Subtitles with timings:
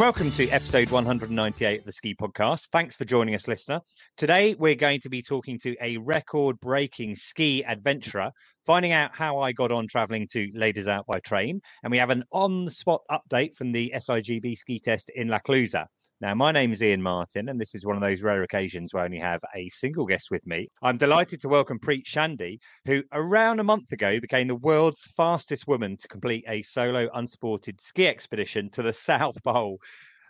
[0.00, 2.70] Welcome to episode 198 of the Ski Podcast.
[2.72, 3.82] Thanks for joining us, listener.
[4.16, 8.30] Today, we're going to be talking to a record breaking ski adventurer,
[8.64, 11.60] finding out how I got on traveling to Les Deux Alpes by train.
[11.82, 15.38] And we have an on the spot update from the SIGB ski test in La
[15.38, 15.84] Clusaz.
[16.20, 19.02] Now, my name is Iain Martin, and this is one of those rare occasions where
[19.02, 20.68] I only have a single guest with me.
[20.82, 25.66] I'm delighted to welcome Preet Chandi, who around a month ago became the world's fastest
[25.66, 29.78] woman to complete a solo unsupported ski expedition to the South Pole.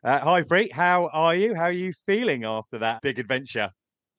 [0.04, 0.72] Uh, hi, Preet.
[0.72, 1.56] How are you?
[1.56, 3.70] How are you feeling after that big adventure?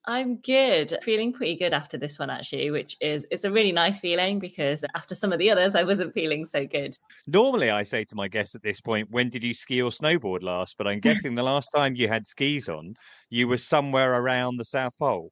[0.06, 0.98] I'm good.
[1.02, 4.84] Feeling pretty good after this one actually, which is it's a really nice feeling because
[4.96, 6.96] after some of the others I wasn't feeling so good.
[7.26, 10.42] Normally I say to my guests at this point, when did you ski or snowboard
[10.42, 10.76] last?
[10.76, 12.94] But I'm guessing the last time you had skis on,
[13.30, 15.30] you were somewhere around the South Pole.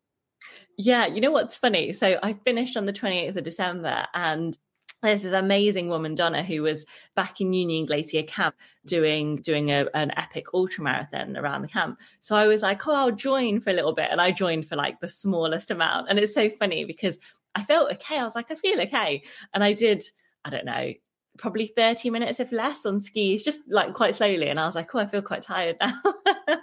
[0.78, 1.92] Yeah, you know what's funny?
[1.92, 4.56] So I finished on the 28th of December and
[5.02, 6.84] there's this amazing woman Donna who was
[7.16, 8.54] back in Union Glacier camp
[8.86, 11.98] doing doing a, an epic ultra marathon around the camp.
[12.20, 14.76] So I was like, oh, I'll join for a little bit, and I joined for
[14.76, 16.08] like the smallest amount.
[16.08, 17.18] And it's so funny because
[17.54, 18.18] I felt okay.
[18.18, 19.22] I was like, I feel okay,
[19.54, 20.02] and I did.
[20.44, 20.92] I don't know.
[21.38, 24.48] Probably 30 minutes, if less, on skis, just like quite slowly.
[24.48, 26.00] And I was like, oh, I feel quite tired now.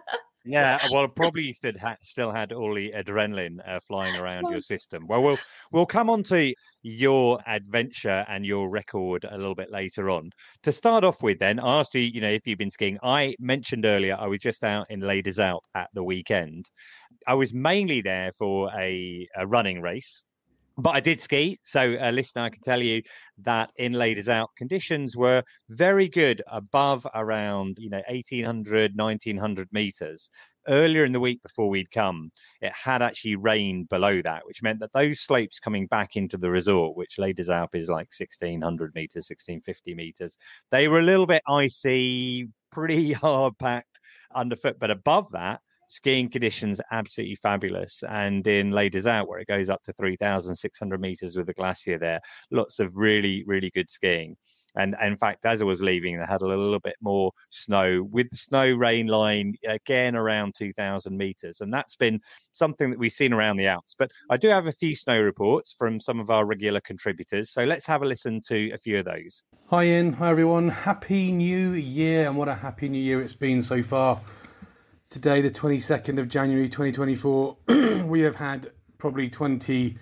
[0.47, 5.05] Yeah, well, probably still had, still had all the adrenaline uh, flying around your system.
[5.05, 5.37] Well, we'll
[5.71, 6.53] we'll come on to
[6.87, 10.31] your adventure and your record a little bit later on.
[10.63, 12.97] To start off with, then, I asked you, you know, if you've been skiing.
[13.03, 16.69] I mentioned earlier I was just out in Les Deux Alpes at the weekend.
[17.27, 20.23] I was mainly there for a, a running race
[20.79, 21.59] but I did ski.
[21.63, 23.01] So, uh, listener, I can tell you
[23.39, 29.67] that in Les Deux Alpes, conditions were very good above around, you know, 1800, 1900
[29.71, 30.29] meters.
[30.67, 34.79] Earlier in the week before we'd come, it had actually rained below that, which meant
[34.81, 39.29] that those slopes coming back into the resort, which Deux Alpes is like 1600 meters,
[39.29, 40.37] 1650 meters,
[40.71, 43.99] they were a little bit icy, pretty hard packed
[44.33, 44.77] underfoot.
[44.79, 48.03] But above that, skiing conditions absolutely fabulous.
[48.07, 51.97] And in Les Deux Alpes, where it goes up to 3,600 meters with the glacier
[51.97, 52.19] there,
[52.51, 54.35] lots of really, really good skiing.
[54.75, 58.29] And, in fact, as I was leaving, they had a little bit more snow with
[58.29, 61.61] the snow rain line again around 2,000 meters.
[61.61, 62.19] And that's been
[62.51, 63.95] something that we've seen around the Alps.
[63.97, 67.49] But I do have a few snow reports from some of our regular contributors.
[67.49, 69.41] So let's have a listen to a few of those.
[69.67, 70.13] Hi, Iain.
[70.13, 70.69] Hi, everyone.
[70.69, 72.27] Happy New Year.
[72.27, 74.19] And what a happy New Year it's been so far.
[75.09, 77.57] Today, the 22nd of January 2024,
[78.07, 79.97] we have had probably 20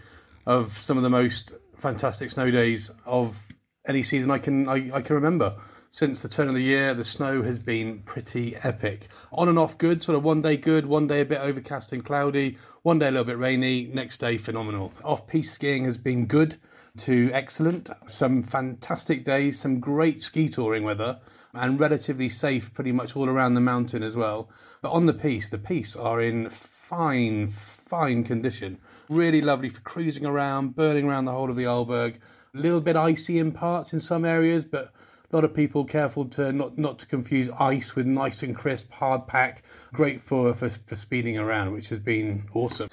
[0.47, 3.45] of some of the most fantastic snow days of
[3.87, 5.57] any season I can I, I, can remember.
[5.91, 9.09] Since the turn of the year, the snow has been pretty epic.
[9.31, 12.03] On and off good, sort of one day good, one day a bit overcast and
[12.03, 14.91] cloudy, one day a little bit rainy, next day phenomenal.
[15.03, 16.57] Off piste skiing has been good
[16.97, 17.89] to excellent.
[18.07, 21.19] Some fantastic days, some great ski touring weather,
[21.53, 24.49] and relatively safe pretty much all around the mountain as well.
[24.81, 28.79] But on the piste, the piste are in fine, fine condition.
[29.09, 32.15] Really lovely for cruising around, burning around the whole of the Arlberg.
[32.53, 34.93] A little bit icy in parts in some areas, but
[35.31, 38.91] a lot of people careful to not, not to confuse ice with nice and crisp,
[38.91, 39.63] hard pack.
[39.93, 42.87] Great for, for, for speeding around, which has been awesome.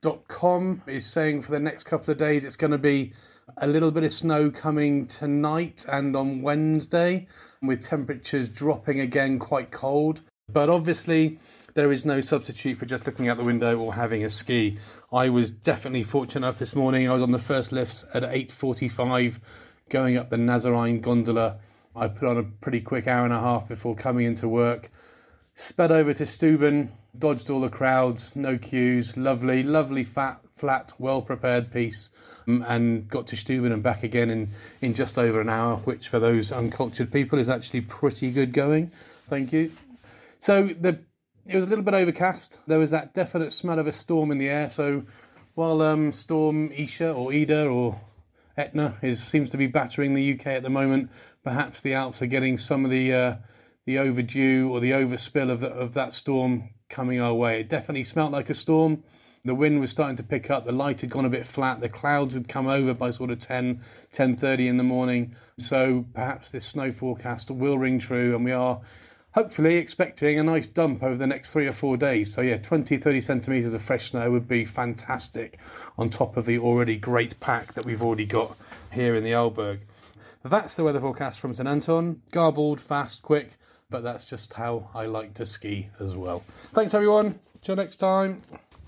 [0.00, 3.12] Snowforecast.com is saying for the next couple of days it's going to be
[3.58, 7.26] a little bit of snow coming tonight and on Wednesday,
[7.62, 10.20] with temperatures dropping again quite cold.
[10.50, 11.38] But obviously,
[11.74, 14.78] there is no substitute for just looking out the window or having a ski.
[15.12, 17.08] I was definitely fortunate enough this morning.
[17.08, 19.40] I was on the first lifts at 8:45,
[19.88, 21.58] going up the Nasserein gondola.
[21.94, 24.90] I put on a pretty quick hour and a half before coming into work.
[25.60, 31.20] Sped over to Stuben, dodged all the crowds, no queues, lovely, lovely, fat, flat, well
[31.20, 32.10] prepared piste,
[32.48, 36.08] um, and got to Stuben and back again in, in just over an hour, which
[36.08, 38.90] for those uncultured people is actually pretty good going.
[39.28, 39.70] Thank you.
[40.38, 40.98] So the
[41.46, 42.58] it was a little bit overcast.
[42.66, 44.70] There was that definite smell of a storm in the air.
[44.70, 45.04] So
[45.56, 48.00] while um, Storm Isha or Ida or
[48.56, 51.10] Etna is seems to be battering the UK at the moment,
[51.44, 53.34] perhaps the Alps are getting some of the uh,
[53.86, 57.60] the overdue or the overspill of the, of that storm coming our way.
[57.60, 59.02] It definitely smelt like a storm.
[59.44, 60.66] The wind was starting to pick up.
[60.66, 61.80] The light had gone a bit flat.
[61.80, 63.82] The clouds had come over by sort of 10,
[64.12, 65.34] 10.30 in the morning.
[65.58, 68.80] So perhaps this snow forecast will ring true and we are
[69.32, 72.34] hopefully expecting a nice dump over the next three or four days.
[72.34, 75.58] So, yeah, 20, 30 centimetres of fresh snow would be fantastic
[75.96, 78.56] on top of the already great pack that we've already got
[78.92, 79.80] here in the Arlberg.
[80.42, 82.22] That's the weather forecast from St Anton.
[82.30, 83.58] Garbled, fast, quick,
[83.90, 86.42] but that's just how I like to ski as well.
[86.72, 87.38] Thanks, everyone.
[87.62, 88.42] Till next time.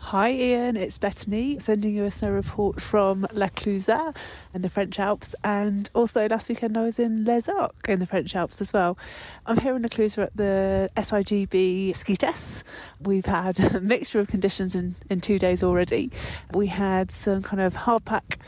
[0.07, 4.15] Hi Iain, it's Betony sending you a snow report from La Clusaz
[4.53, 8.05] in the French Alps and also last weekend I was in Les Arcs in the
[8.05, 8.99] French Alps as well.
[9.47, 12.63] I'm here in La Clusaz at the SIGB ski tests.
[13.01, 16.11] We've had a mixture of conditions in, in two days already.
[16.53, 18.41] We had some kind of hard pack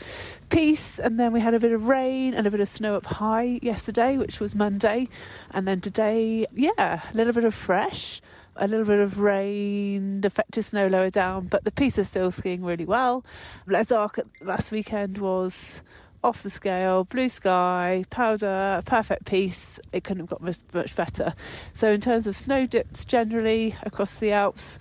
[0.49, 3.05] piste and then we had a bit of rain and a bit of snow up
[3.05, 5.07] high yesterday which was Monday
[5.51, 8.21] and then today yeah a little bit of fresh
[8.55, 12.63] a little bit of rain affected snow lower down, but the piste is still skiing
[12.63, 13.23] really well.
[13.67, 15.81] Les Arcs last weekend was
[16.23, 19.79] off the scale, blue sky, powder, perfect piste.
[19.91, 21.33] It couldn't have got much, much better.
[21.73, 24.79] So, in terms of snow dips generally across the Alps,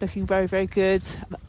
[0.00, 1.02] looking very, very good.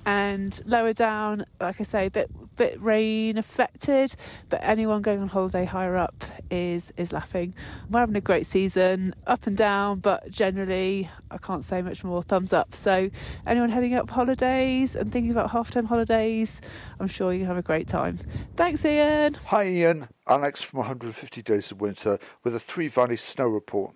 [0.05, 4.15] And lower down, like I say, a bit bit rain affected,
[4.49, 7.53] but anyone going on holiday higher up is is laughing.
[7.89, 12.23] We're having a great season, up and down, but generally I can't say much more.
[12.23, 12.73] Thumbs up.
[12.75, 13.09] So
[13.45, 16.61] anyone heading up holidays and thinking about half term holidays,
[16.99, 18.19] I'm sure you have a great time.
[18.55, 19.35] Thanks, Iain.
[19.35, 20.07] Hi, Iain.
[20.27, 23.93] Alex from 150 Days of Winter with a Three Valley snow report.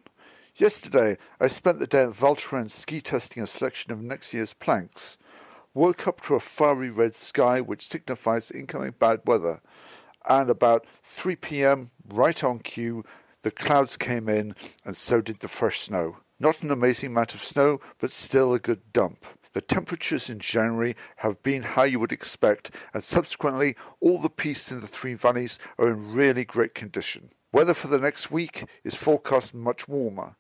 [0.56, 4.54] Yesterday, I spent the day at Val Thorens ski testing a selection of next year's
[4.54, 5.18] planks.
[5.80, 9.62] Woke up to a fiery red sky which signifies incoming bad weather.
[10.28, 10.86] And about
[11.16, 13.06] 3 pm, right on cue,
[13.44, 16.18] the clouds came in and so did the fresh snow.
[16.38, 19.26] Not an amazing amount of snow, but still a good dump.
[19.54, 24.72] The temperatures in January have been how you would expect, and subsequently, all the pistes
[24.72, 27.32] in the Three Valleys are in really great condition.
[27.54, 30.36] Weather for the next week is forecast much warmer.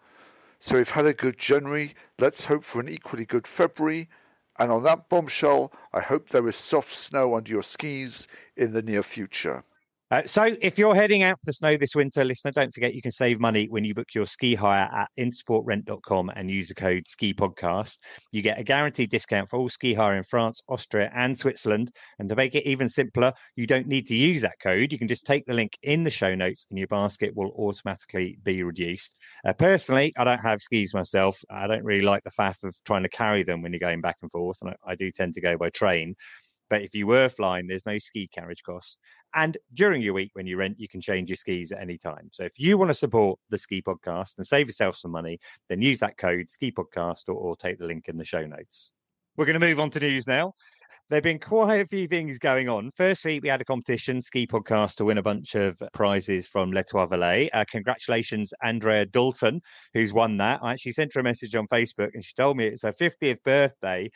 [0.59, 1.95] So we've had a good January.
[2.19, 4.09] Let's hope for an equally good February.
[4.59, 8.27] And on that bombshell, I hope there is soft snow under your skis
[8.57, 9.63] in the near future.
[10.11, 13.01] Uh, so, if you're heading out for the snow this winter, listener, don't forget you
[13.01, 17.07] can save money when you book your ski hire at intersportrent.com and use the code
[17.07, 18.00] SKI PODCAST.
[18.31, 21.91] You get a guaranteed discount for all ski hire in France, Austria, and Switzerland.
[22.17, 24.91] And to make it even simpler, you don't need to use that code.
[24.91, 28.39] You can just take the link in the show notes, and your basket will automatically
[28.41, 29.15] be reduced.
[29.45, 31.39] Uh, personally, I don't have skis myself.
[31.51, 34.17] I don't really like the faff of trying to carry them when you're going back
[34.23, 36.15] and forth, and I, I do tend to go by train.
[36.69, 38.98] But if you were flying, there's no ski carriage costs.
[39.36, 42.30] And during your week when you rent, you can change your skis at any time.
[42.31, 45.81] So if you want to support the Ski Podcast and save yourself some money, then
[45.81, 48.92] use that code Ski Podcast or, or take the link in the show notes.
[49.38, 50.54] We're going to move on to news now.
[51.09, 52.91] There have been quite a few things going on.
[52.95, 56.83] Firstly, we had a competition, Ski Podcast, to win a bunch of prizes from Les
[56.83, 57.50] Trois Vallées.
[57.53, 59.62] Uh, congratulations, Andrea Dalton,
[59.94, 60.59] who's won that.
[60.62, 63.41] I actually sent her a message on Facebook and she told me it's her 50th
[63.44, 64.09] birthday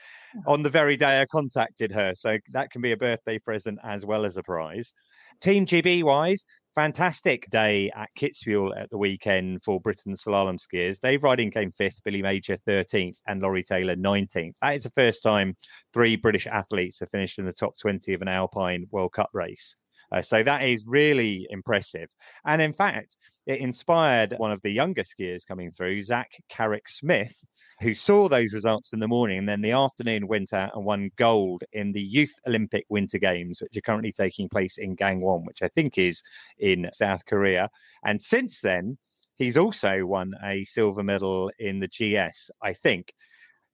[0.45, 2.13] on the very day I contacted her.
[2.15, 4.93] So that can be a birthday present as well as a prize.
[5.41, 10.99] Team GB wise, fantastic day at Kitzbühel at the weekend for Britain's slalom skiers.
[10.99, 14.53] Dave Ryding came fifth, Billy Major 13th, and Laurie Taylor 19th.
[14.61, 15.55] That is the first time
[15.93, 19.75] three British athletes have finished in the top 20 of an Alpine World Cup race.
[20.11, 22.09] Uh, so that is really impressive.
[22.45, 23.15] And in fact,
[23.45, 27.35] it inspired one of the younger skiers coming through, Zak Carrick Smith,
[27.83, 31.11] who saw those results in the morning and then the afternoon went out and won
[31.17, 35.61] gold in the Youth Olympic Winter Games, which are currently taking place in Gangwon, which
[35.61, 36.23] I think is
[36.59, 37.69] in South Korea.
[38.05, 38.97] And since then,
[39.35, 43.13] he's also won a silver medal in the GS, I think.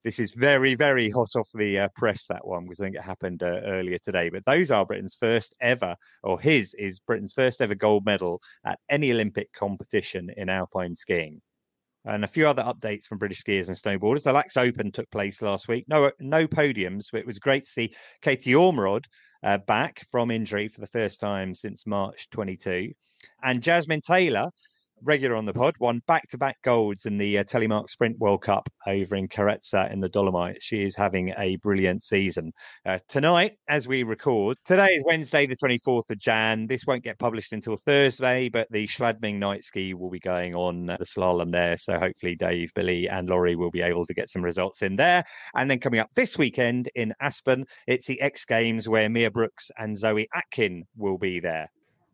[0.04, 3.04] This is very, very hot off the uh, press, that one, because I think it
[3.04, 4.30] happened uh, earlier today.
[4.30, 8.80] But those are Britain's first ever, or his is Britain's first ever gold medal at
[8.90, 11.42] any Olympic competition in alpine skiing
[12.06, 14.24] and a few other updates from British skiers and snowboarders.
[14.24, 15.86] The Laax Open took place last week.
[15.88, 19.06] No, no podiums, but it was great to see Katie Ormerod
[19.44, 22.91] uh, back from injury for the first time since March 22,
[23.44, 24.50] and Jasmine Taylor
[25.03, 28.41] regular on the pod, won back to back golds in the uh, Telemark Sprint World
[28.41, 30.63] Cup over in Carezza in the Dolomites.
[30.63, 32.51] She is having a brilliant season.
[32.86, 36.68] Uh, tonight, as we record, today is Wednesday, the 24th of Jan.
[36.68, 40.89] This won't get published until Thursday, but the Schladming night ski will be going on
[40.89, 41.77] uh, the slalom there.
[41.77, 45.24] So hopefully, Dave, Billy, and Laurie will be able to get some results in there.
[45.56, 49.72] And then coming up this weekend in Aspen, it's the X Games where Mia Brooks
[49.77, 51.70] and Zoe Atkin will be there.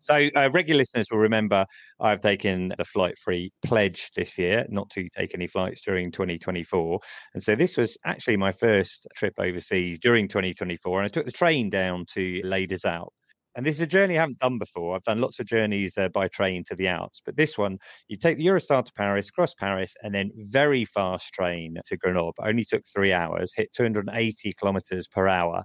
[0.05, 1.65] So, uh, regular listeners will remember
[1.99, 6.99] I've taken the flight free pledge this year, not to take any flights during 2024.
[7.33, 10.99] And so, this was actually my first trip overseas during 2024.
[10.99, 13.13] And I took the train down to Les Out.
[13.55, 14.95] And this is a journey I haven't done before.
[14.95, 18.17] I've done lots of journeys uh, by train to the Alps, but this one, you
[18.17, 22.43] take the Eurostar to Paris, cross Paris, and then very fast train to Grenoble.
[22.43, 25.63] Only took three hours, hit 280 kilometers per hour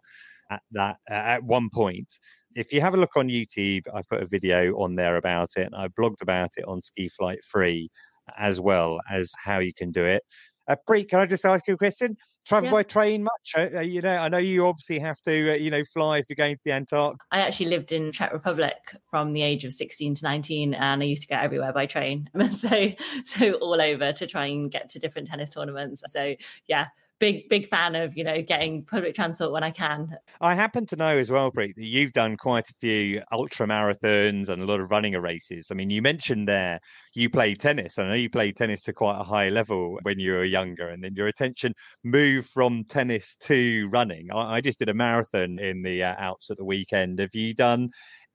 [0.51, 2.09] at that uh, at one point
[2.54, 5.69] if you have a look on YouTube, I've put a video on there about it.
[5.76, 7.90] I blogged about it on Ski Flight Free
[8.38, 10.23] as well as how you can do it.
[10.69, 12.16] Uh, can I just ask you a question?
[12.47, 12.73] Travel Yeah.
[12.73, 13.52] by train much?
[13.57, 16.26] Uh, uh, you know, I know you obviously have to, uh, you know, fly if
[16.28, 17.21] you're going to the Antarctic.
[17.33, 18.76] I actually lived in Czech Republic
[19.11, 22.30] from the age of 16 to 19 and I used to go everywhere by train.
[22.57, 22.90] so
[23.25, 26.04] so all over to try and get to different tennis tournaments.
[26.07, 26.37] So
[26.69, 26.87] yeah,
[27.21, 30.17] big big fan of, you know, getting public transport when I can.
[30.41, 34.49] I happen to know as well, Preet, that you've done quite a few ultra marathons
[34.49, 35.69] and a lot of running races.
[35.71, 36.81] I mean, you mentioned there
[37.15, 37.99] you played tennis.
[37.99, 41.05] I know you played tennis to quite a high level when you were younger, and
[41.05, 44.29] then your attention moved from tennis to running.
[44.33, 47.21] I, I just did a marathon in the uh, Alps at the weekend.
[47.21, 47.91] Have you done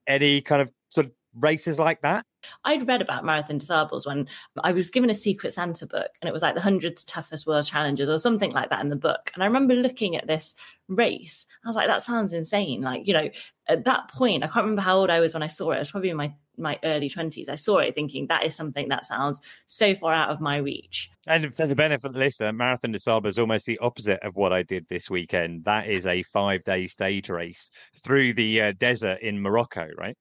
[0.06, 2.24] any kind of sort of races like that?
[2.64, 4.28] I'd read about Marathon des Sables when
[4.62, 7.66] I was given a Secret Santa book and it was like the 100 toughest world
[7.66, 9.30] challenges or something like that in the book.
[9.34, 10.54] And I remember looking at this
[10.88, 11.46] race.
[11.64, 12.82] I was like, that sounds insane.
[12.82, 13.28] Like, you know,
[13.68, 15.76] at that point, I can't remember how old I was when I saw it.
[15.76, 17.48] I was probably in my, my early 20s.
[17.48, 21.10] I saw it thinking that is something that sounds so far out of my reach.
[21.26, 24.36] And for the benefit of the listener, Marathon des Sables is almost the opposite of
[24.36, 25.64] what I did this weekend.
[25.64, 30.16] That is a five day stage race through the uh, desert in Morocco, right?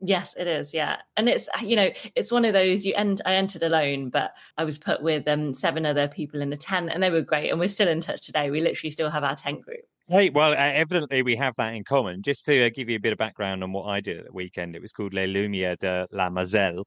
[0.00, 0.72] Yes, it is.
[0.72, 3.20] Yeah, and it's you know it's one of those you end.
[3.26, 6.90] I entered alone, but I was put with um seven other people in the tent,
[6.92, 7.50] and they were great.
[7.50, 8.50] And we're still in touch today.
[8.50, 9.80] We literally still have our tent group.
[10.10, 12.22] Hey, well, uh, evidently we have that in common.
[12.22, 14.32] Just to uh, give you a bit of background on what I did at the
[14.32, 16.82] weekend, it was called Les Lumières de la Muzelle.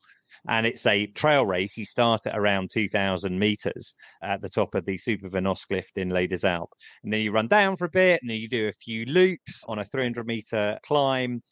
[0.48, 1.78] And it's a trail race.
[1.78, 6.10] You start at around 2,000 meters at the top of the Super Venos cliff in
[6.10, 6.76] Les Alpes.
[7.04, 9.66] And then you run down for a bit, and then you do a few loops
[9.68, 11.44] on a 300 meter climb.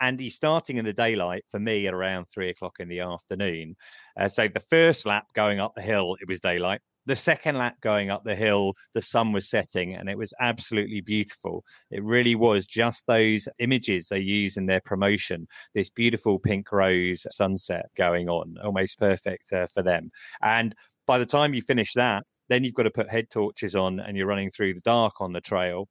[0.00, 3.76] And you're starting in the daylight for me at around three o'clock in the afternoon.
[4.18, 7.74] Uh, so the first lap going up the hill, it was daylight the second lap
[7.80, 11.64] going up the hill, the sun was setting and it was absolutely beautiful.
[11.90, 17.26] It really was just those images they use in their promotion, this beautiful pink rose
[17.30, 20.10] sunset going on, almost perfect uh, for them.
[20.42, 20.74] And
[21.06, 24.16] by the time you finish that, then you've got to put head torches on and
[24.16, 25.88] you're running through the dark on the trail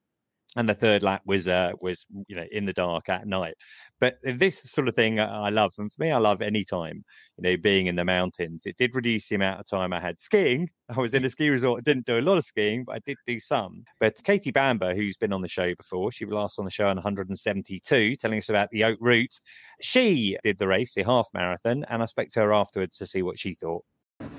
[0.56, 3.56] and the third lap was uh, was you know in the dark at night.
[4.00, 7.04] But this sort of thing i love and for me i love any time
[7.38, 8.66] you know being in the mountains.
[8.66, 10.70] It did reduce the amount of time i had skiing.
[10.90, 13.18] I was in a ski resort didn't do a lot of skiing but i did
[13.28, 13.84] do some.
[14.00, 16.88] But katie bamber who's been on the show before she was last on the show
[16.88, 19.40] on 172 telling us about the Haute Route.
[19.82, 23.22] She did the race the half marathon and i spoke to her afterwards to see
[23.22, 23.84] what she thought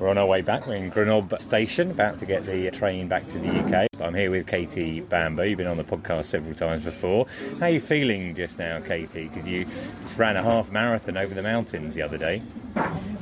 [0.01, 0.67] we're on our way back.
[0.67, 3.89] We're in Grenoble station, about to get the train back to the UK.
[4.01, 5.45] I'm here with Katie Bamber.
[5.45, 7.27] You've been on the podcast several times before.
[7.59, 9.29] How are you feeling just now, Katie?
[9.29, 9.67] Because you
[10.03, 12.41] just ran a half marathon over the mountains the other day.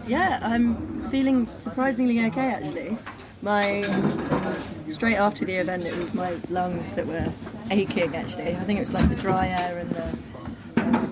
[0.07, 2.97] Yeah, I'm feeling surprisingly okay actually.
[3.43, 3.83] My
[4.89, 7.33] straight after the event, it was my lungs that were
[7.71, 8.15] aching.
[8.15, 10.28] Actually, I think it was like the dry air and the, and the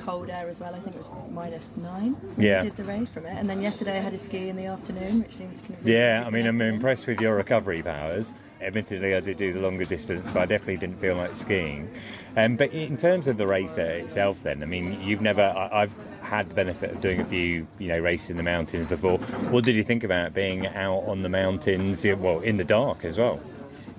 [0.06, 0.72] cold air as well.
[0.72, 2.16] I think it was minus nine.
[2.38, 2.60] Yeah.
[2.60, 5.22] Did the race from it, and then yesterday I had a ski in the afternoon,
[5.22, 5.72] which seems to.
[5.72, 8.32] Kind of Yeah, I mean, I'm impressed with your recovery powers.
[8.60, 11.90] Admittedly, I did do the longer distance, but I definitely didn't feel like skiing.
[12.36, 15.94] Um, but in terms of the race itself, then, I mean, you've never, I, I've
[16.22, 19.18] had the benefit of doing a few, you know, races in the mountains before.
[19.50, 23.18] What did you think about being out on the mountains, well, in the dark as
[23.18, 23.40] well?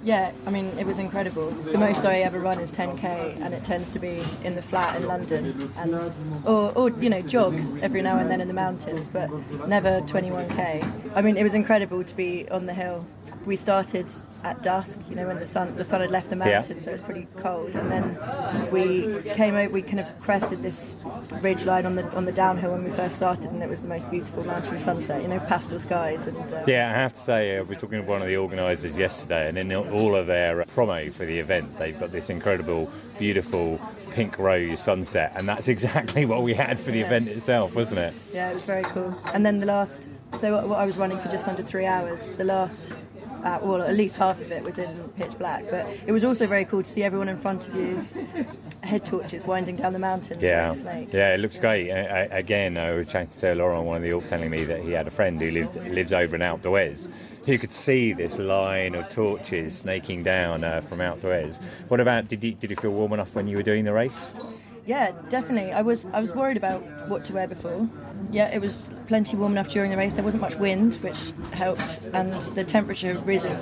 [0.07, 1.49] Yeah, I mean, it was incredible.
[1.51, 4.95] The most I ever run is 10k, and it tends to be in the flat
[4.95, 5.93] in London, and
[6.45, 9.29] or, or you know jogs every now and then in the mountains, but
[9.67, 11.13] never 21k.
[11.13, 13.05] I mean, it was incredible to be on the hill.
[13.47, 14.11] We started
[14.43, 16.55] at dusk, you know, when the sun the sun had left the Yeah.
[16.55, 18.19] mountain, so it was pretty cold, and then
[18.71, 19.69] we came over.
[19.71, 20.97] We kind of crested this
[21.41, 23.87] ridge line on the on the downhill when we first started, and it was the
[23.87, 25.21] most beautiful mountain sunset.
[25.21, 26.37] You know, pastel skies and.
[26.53, 28.97] Uh, Yeah, I have to say, uh, we were talking to one of the organisers
[28.97, 32.89] yesterday, and in all of their uh, promo for the event, they've got this incredible,
[33.17, 33.79] beautiful
[34.11, 38.13] pink rose sunset, and that's exactly what we had for the event itself, wasn't it?
[38.33, 39.17] Yeah, it was very cool.
[39.33, 42.31] And then the last, so I was running for just under three hours.
[42.31, 42.93] The last,
[43.43, 45.65] uh, well, at least half of it was in pitch black.
[45.69, 48.13] But it was also very cool to see everyone in front of you's
[48.83, 50.41] head torches winding down the mountains.
[50.41, 51.91] Yeah, like- yeah, it looks great.
[51.91, 54.81] I, I, again, I was chatting to Laurent, one of the orcs, telling me that
[54.81, 57.09] he had a friend who lived lives over in d'Huez,
[57.45, 61.63] who could see this line of torches snaking down uh, from d'Huez.
[61.89, 62.27] What about?
[62.27, 64.33] Did you did you feel warm enough when you were doing the race?
[64.87, 65.71] Yeah, definitely.
[65.73, 67.87] I was I was worried about what to wear before.
[68.31, 70.13] Yeah, it was plenty warm enough during the race.
[70.13, 73.55] There wasn't much wind, which helped, and the temperature had risen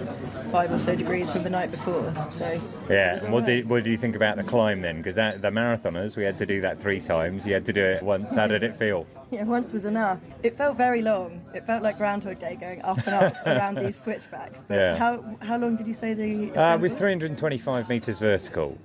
[0.52, 2.14] five or so degrees from the night before.
[2.30, 3.16] So Yeah.
[3.16, 3.46] And what alright.
[3.46, 4.98] did what do you think about the climb then?
[4.98, 7.46] Because the marathoners, we had to do that three times.
[7.46, 8.34] You had to do it once.
[8.36, 9.06] How did it feel?
[9.32, 10.20] Yeah, once was enough.
[10.44, 11.42] It felt very long.
[11.56, 14.64] It felt like Groundhog Day going up and up around these switchbacks.
[14.66, 14.98] But Yeah.
[14.98, 16.52] how how long did you say the?
[16.56, 17.00] Uh, with was?
[17.00, 18.78] 325 meters vertical.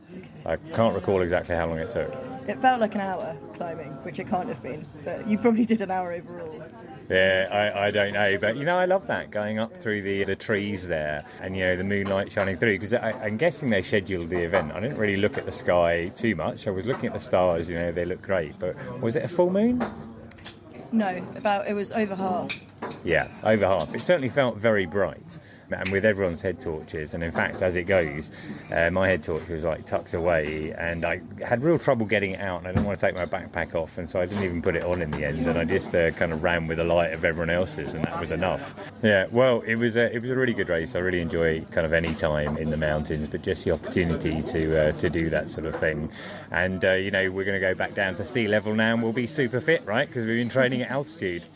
[0.46, 2.10] I can't recall exactly how long it took.
[2.50, 5.80] It felt like an hour climbing, which it can't have been, but you probably did
[5.82, 6.60] an hour overall.
[7.08, 10.24] Yeah, I, I don't know, but you know, I love that going up through the
[10.24, 12.74] the trees there, and you know the moonlight shining through.
[12.74, 14.72] Because I'm guessing they scheduled the event.
[14.72, 16.66] I didn't really look at the sky too much.
[16.66, 17.68] I was looking at the stars.
[17.68, 18.58] You know, they look great.
[18.58, 19.84] But was it a full moon?
[20.90, 22.52] No, about it was over half.
[23.04, 23.94] Yeah, over half.
[23.94, 25.38] It certainly felt very bright
[25.72, 27.14] and with everyone's head torches.
[27.14, 28.30] And in fact, as it goes,
[28.72, 32.40] uh, my head torch was like tucked away, and I had real trouble getting it
[32.40, 32.58] out.
[32.58, 34.76] And I didn't want to take my backpack off, and so I didn't even put
[34.76, 35.46] it on in the end.
[35.46, 38.18] And I just uh, kind of ran with the light of everyone else's, and that
[38.18, 38.92] was enough.
[39.02, 40.94] Yeah, well, it was a, it was a really good race.
[40.94, 44.88] I really enjoy kind of any time in the mountains, but just the opportunity to
[44.88, 46.10] uh, to do that sort of thing.
[46.50, 49.02] And uh, you know, we're going to go back down to sea level now, and
[49.02, 50.06] we'll be super fit, right?
[50.06, 51.46] Because we've been training at altitude.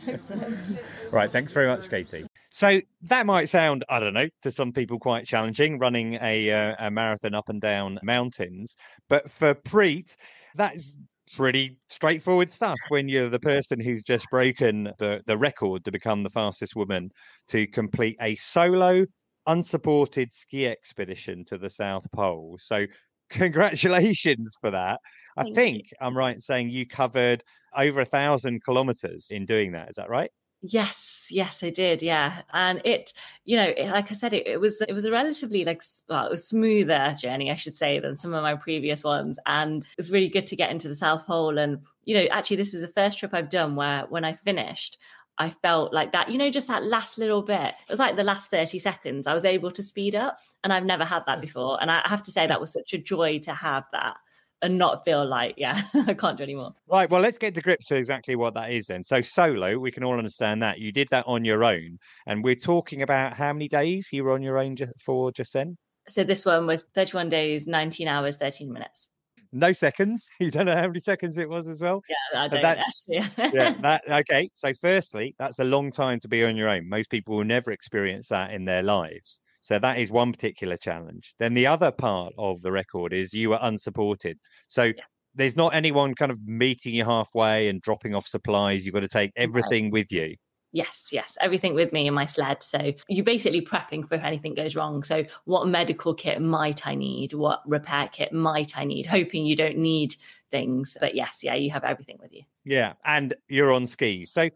[1.14, 2.26] Right, thanks very much, Katie.
[2.50, 6.74] So that might sound, I don't know, to some people quite challenging running a, uh,
[6.78, 8.76] a marathon up and down mountains.
[9.08, 10.16] But for Preet,
[10.54, 10.96] that's
[11.36, 16.22] pretty straightforward stuff when you're the person who's just broken the, the record to become
[16.22, 17.10] the fastest woman
[17.48, 19.04] to complete a solo
[19.46, 22.56] unsupported ski expedition to the South Pole.
[22.60, 22.86] So
[23.30, 25.00] congratulations for that.
[25.36, 25.96] I think you.
[26.00, 27.42] I'm right in saying you covered
[27.76, 29.90] over a thousand kilometers in doing that.
[29.90, 30.30] Is that right?
[30.66, 32.00] Yes, yes, I did.
[32.00, 33.12] Yeah, and it,
[33.44, 36.26] you know, it, like I said, it, it, was it was a relatively like well,
[36.26, 39.88] it was smoother journey, I should say, than some of my previous ones, and it
[39.98, 41.58] was really good to get into the South Pole.
[41.58, 44.96] And you know, actually, this is the first trip I've done where when I finished,
[45.36, 47.74] I felt like that, you know, just that last little bit.
[47.86, 50.36] It was like the last 30 seconds I was able to speed up.
[50.62, 51.78] And I've never had that before.
[51.82, 54.16] And I have to say, that was such a joy to have that
[54.64, 56.74] and not feel like, yeah, I can't do anymore.
[56.88, 57.08] Right.
[57.08, 59.04] Well, let's get to grips to exactly what that is then.
[59.04, 60.78] So, solo, we can all understand that.
[60.78, 61.98] You did that on your own.
[62.26, 65.76] And we're talking about how many days you were on your own for just then?
[66.08, 69.08] So, this one was 31 days, 19 hours, 13 minutes.
[69.52, 70.28] No seconds.
[70.40, 72.00] You don't know how many seconds it was as well.
[72.08, 72.62] Yeah, I don't.
[72.62, 73.28] That's, yeah.
[73.52, 73.74] yeah.
[73.82, 74.48] That okay.
[74.54, 76.88] So, firstly, that's a long time to be on your own.
[76.88, 79.40] Most people will never experience that in their lives.
[79.64, 81.34] So that is one particular challenge.
[81.38, 84.38] Then the other part of the record is you are unsupported.
[84.66, 84.92] So yeah.
[85.34, 88.84] there's not anyone kind of meeting you halfway and dropping off supplies.
[88.84, 90.36] You've got to take everything with you.
[90.72, 92.62] Yes, yes, everything with me in my sled.
[92.62, 95.02] So you're basically prepping for if anything goes wrong.
[95.02, 97.32] So what medical kit might I need?
[97.32, 99.06] What repair kit might I need?
[99.06, 100.14] Hoping you don't need
[100.50, 100.94] things.
[101.00, 102.42] But yes, yeah, you have everything with you.
[102.64, 104.30] Yeah, and you're on skis.
[104.30, 104.50] So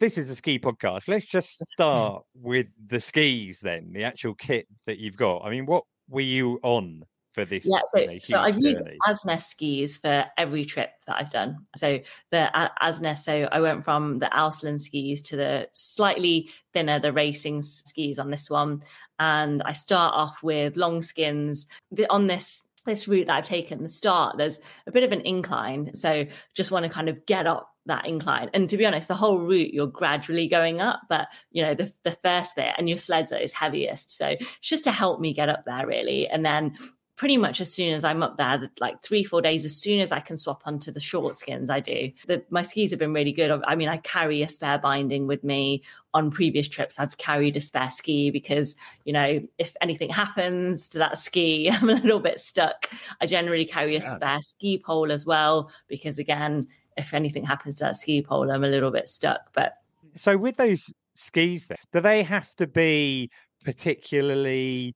[0.00, 1.06] this is a ski podcast.
[1.06, 5.42] Let's just start with the skis then, the actual kit that you've got.
[5.44, 7.66] I mean, what were you on for this?
[7.70, 11.58] Yeah, so, so I've used Asnes skis for every trip that I've done.
[11.76, 16.98] So the uh, Asnes, so I went from the Auslan skis to the slightly thinner,
[16.98, 18.82] the racing skis on this one.
[19.18, 21.66] And I start off with long skins.
[22.08, 25.94] On this this route that I've taken, the start, there's a bit of an incline.
[25.94, 28.50] So just want to kind of get up that incline.
[28.54, 31.92] And to be honest, the whole route you're gradually going up, but you know, the,
[32.04, 34.16] the first bit and your sleds is heaviest.
[34.16, 36.28] So it's just to help me get up there really.
[36.28, 36.76] And then
[37.20, 40.10] pretty much as soon as I'm up there, like three, four days, as soon as
[40.10, 42.12] I can swap onto the short skins, I do.
[42.26, 43.50] The, my skis have been really good.
[43.66, 45.82] I mean, I carry a spare binding with me.
[46.14, 50.98] On previous trips, I've carried a spare ski because, you know, if anything happens to
[50.98, 52.88] that ski, I'm a little bit stuck.
[53.20, 54.16] I generally carry a yeah.
[54.16, 56.68] spare ski pole as well because, again,
[57.00, 59.52] if anything happens to that ski pole, I'm a little bit stuck.
[59.54, 59.74] But
[60.14, 63.30] so with those skis, then, do they have to be
[63.64, 64.94] particularly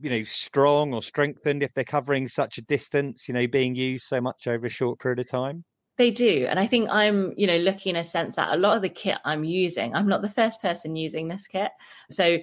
[0.00, 4.04] you know strong or strengthened if they're covering such a distance you know being used
[4.04, 5.64] so much over a short period of time
[5.96, 8.76] they do and i think i'm you know lucky in a sense that a lot
[8.76, 11.70] of the kit i'm using i'm not the first person using this kit
[12.10, 12.38] so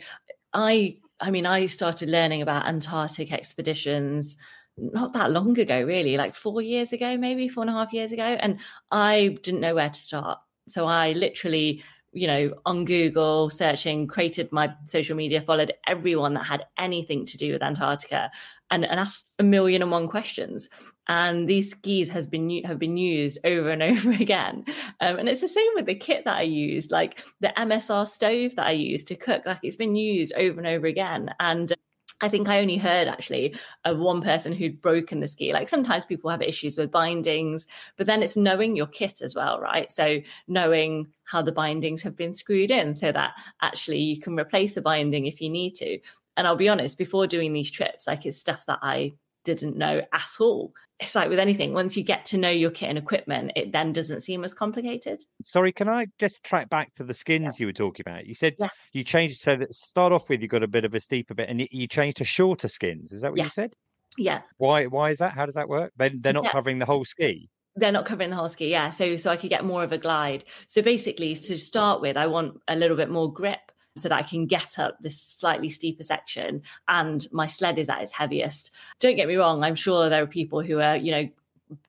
[0.54, 4.36] i i mean i started learning about antarctic expeditions
[4.78, 8.12] not that long ago really like four years ago maybe four and a half years
[8.12, 8.60] ago and
[8.92, 11.82] i didn't know where to start so i literally
[12.16, 17.38] you know, on Google, searching, created my social media, followed everyone that had anything to
[17.38, 18.32] do with Antarctica,
[18.72, 20.70] and, and asked a million and one questions.
[21.10, 24.64] And these skis has been have been used over and over again.
[25.02, 28.56] Um, and it's the same with the kit that I used, like the MSR stove
[28.56, 29.44] that I used to cook.
[29.46, 31.32] Like it's been used over and over again.
[31.42, 31.74] And
[32.22, 35.52] I think I only heard actually of one person who'd broken the ski.
[35.52, 37.66] Like sometimes people have issues with bindings,
[37.98, 39.92] but then it's knowing your kit as well, right?
[39.92, 44.78] So knowing how the bindings have been screwed in so that actually you can replace
[44.78, 46.00] a binding if you need to.
[46.38, 49.14] And I'll be honest, before doing these trips, like it's stuff that I
[49.46, 50.74] didn't know at all.
[51.00, 53.94] It's like with anything, once you get to know your kit and equipment, it then
[53.94, 55.24] doesn't seem as complicated.
[55.42, 57.64] Sorry, can I just track back to the skins yeah.
[57.64, 58.26] you were talking about?
[58.26, 58.70] You said yeah.
[58.94, 61.50] you changed so that start off with you got a bit of a steeper bit
[61.50, 63.12] and you changed to shorter skins.
[63.12, 63.74] Is that what you said?
[64.18, 64.42] Yeah.
[64.58, 65.34] Why why is that?
[65.34, 65.92] How does that work?
[65.98, 66.52] Then they're not yeah.
[66.52, 67.50] covering the whole ski.
[67.76, 68.90] They're not covering the whole ski, yeah.
[68.90, 70.46] So so I could get more of a glide.
[70.68, 74.24] So basically, to start with, I want a little bit more grip so that I
[74.24, 78.72] can get up this slightly steeper section and my sled is at its heaviest.
[79.00, 81.30] Don't get me wrong, I'm sure there are people who are, you know,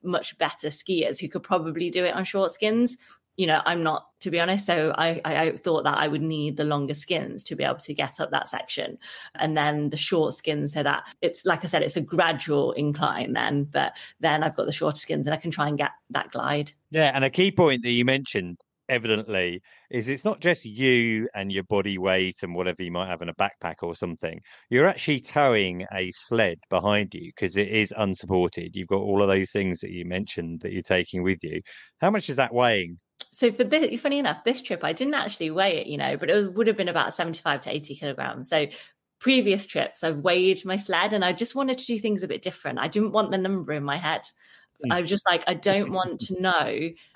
[0.03, 2.97] much better skiers who could probably do it on short skins
[3.37, 4.65] you know, I'm not, to be honest.
[4.65, 7.93] So I, I, thought that I would need the longer skins to be able to
[7.93, 8.97] get up that section.
[9.35, 13.33] And then the short skins, so that it's, like I said, it's a gradual incline
[13.33, 16.31] then, but then I've got the shorter skins and I can try and get that
[16.31, 16.73] glide.
[16.89, 17.11] Yeah.
[17.13, 18.57] And a key point that you mentioned
[18.89, 23.21] evidently is it's not just you and your body weight and whatever you might have
[23.21, 27.93] in a backpack or something you're actually towing a sled behind you because it is
[27.97, 31.61] unsupported you've got all of those things that you mentioned that you're taking with you
[31.99, 32.97] how much is that weighing
[33.31, 36.29] so for this, funny enough, this trip I didn't actually weigh it, you know, but
[36.29, 38.49] it would have been about 75 to 80 kilograms.
[38.49, 38.67] So
[39.19, 42.41] previous trips I've weighed my sled and I just wanted to do things a bit
[42.41, 42.79] different.
[42.79, 44.21] I didn't want the number in my head.
[44.91, 46.53] I was just like, I don't want to know.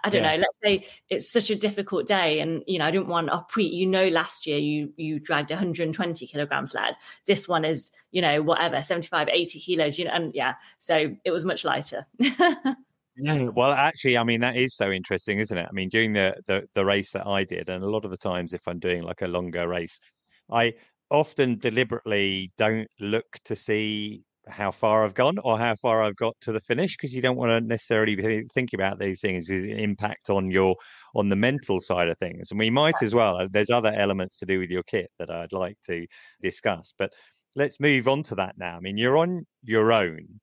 [0.04, 0.36] I don't yeah.
[0.36, 0.42] know.
[0.42, 3.30] Let's say it's such a difficult day, and you know, I didn't want.
[3.32, 6.96] Oh, pre, you know, last year you you dragged 120 kilogram sled.
[7.28, 10.00] This one is, you know, whatever, 75, 80 kilos.
[10.00, 12.08] You know, and yeah, so it was much lighter.
[13.18, 15.68] Yeah, well, actually, I mean that is so interesting, isn't it?
[15.70, 18.18] I mean, during the, the the race that I did, and a lot of the
[18.18, 20.00] times, if I'm doing like a longer race,
[20.50, 20.74] I
[21.10, 26.36] often deliberately don't look to see how far I've gone or how far I've got
[26.42, 30.30] to the finish because you don't want to necessarily be thinking about these things impact
[30.30, 30.76] on your
[31.16, 32.52] on the mental side of things.
[32.52, 33.38] And we might as well.
[33.38, 36.06] Uh, there's other elements to do with your kit that I'd like to
[36.42, 37.12] discuss, but
[37.56, 38.78] let's move on to that now.
[38.78, 40.40] I mean, you're on your own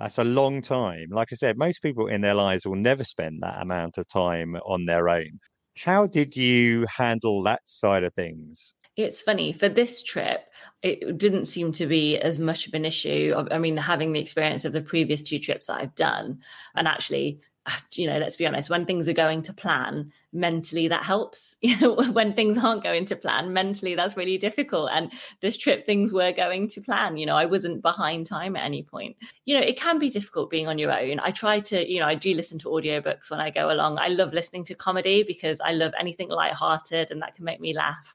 [0.00, 1.08] that's a long time.
[1.10, 4.56] Like I said, most people in their lives will never spend that amount of time
[4.64, 5.38] on their own.
[5.76, 8.74] How did you handle that side of things?
[9.04, 10.46] It's funny for this trip,
[10.82, 13.34] it didn't seem to be as much of an issue.
[13.50, 16.40] I mean, having the experience of the previous two trips that I've done,
[16.74, 17.40] and actually
[17.94, 21.56] you know, let's be honest, when things are going to plan, mentally that helps.
[21.70, 24.90] You know, when things aren't going to plan, mentally that's really difficult.
[24.92, 27.16] And this trip, things were going to plan.
[27.16, 29.16] You know, I wasn't behind time at any point.
[29.44, 31.20] You know, it can be difficult being on your own.
[31.20, 33.98] I try to, you know, I do listen to audiobooks when I go along.
[33.98, 37.74] I love listening to comedy because I love anything light-hearted and that can make me
[37.74, 38.14] laugh.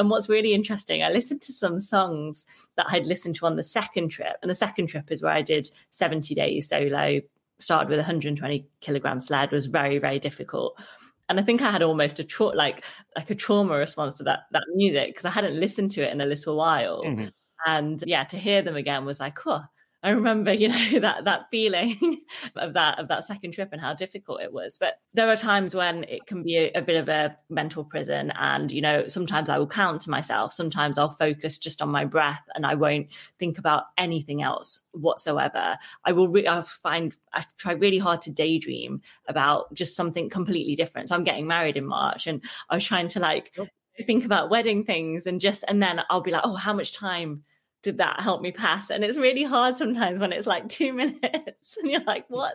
[0.00, 3.62] And what's really interesting, I listened to some songs that I'd listened to on the
[3.62, 4.36] second trip.
[4.40, 7.20] And the second trip is where I did 70 days solo
[7.58, 10.80] started with 120 kilogram sled was very very difficult
[11.28, 12.82] and i think i had almost a tra- like
[13.14, 16.22] like a trauma response to that that music because i hadn't listened to it in
[16.22, 17.26] a little while mm-hmm.
[17.66, 19.62] and yeah to hear them again was like oh
[20.02, 22.20] I remember, you know, that that feeling
[22.56, 24.78] of that of that second trip and how difficult it was.
[24.78, 28.32] But there are times when it can be a, a, bit of a mental prison,
[28.32, 30.52] and you know, sometimes I will count to myself.
[30.52, 33.08] Sometimes I'll focus just on my breath, and I won't
[33.38, 35.76] think about anything else whatsoever.
[36.04, 36.28] I will.
[36.28, 41.08] Re- I find I try really hard to daydream about just something completely different.
[41.08, 43.54] So I'm getting married in March, and I was trying to like.
[44.06, 47.44] think about wedding things and just and then I'll be like, oh, how much time
[47.82, 48.90] did that help me pass?
[48.90, 52.54] And it's really hard sometimes when it's like two minutes and you're like, what?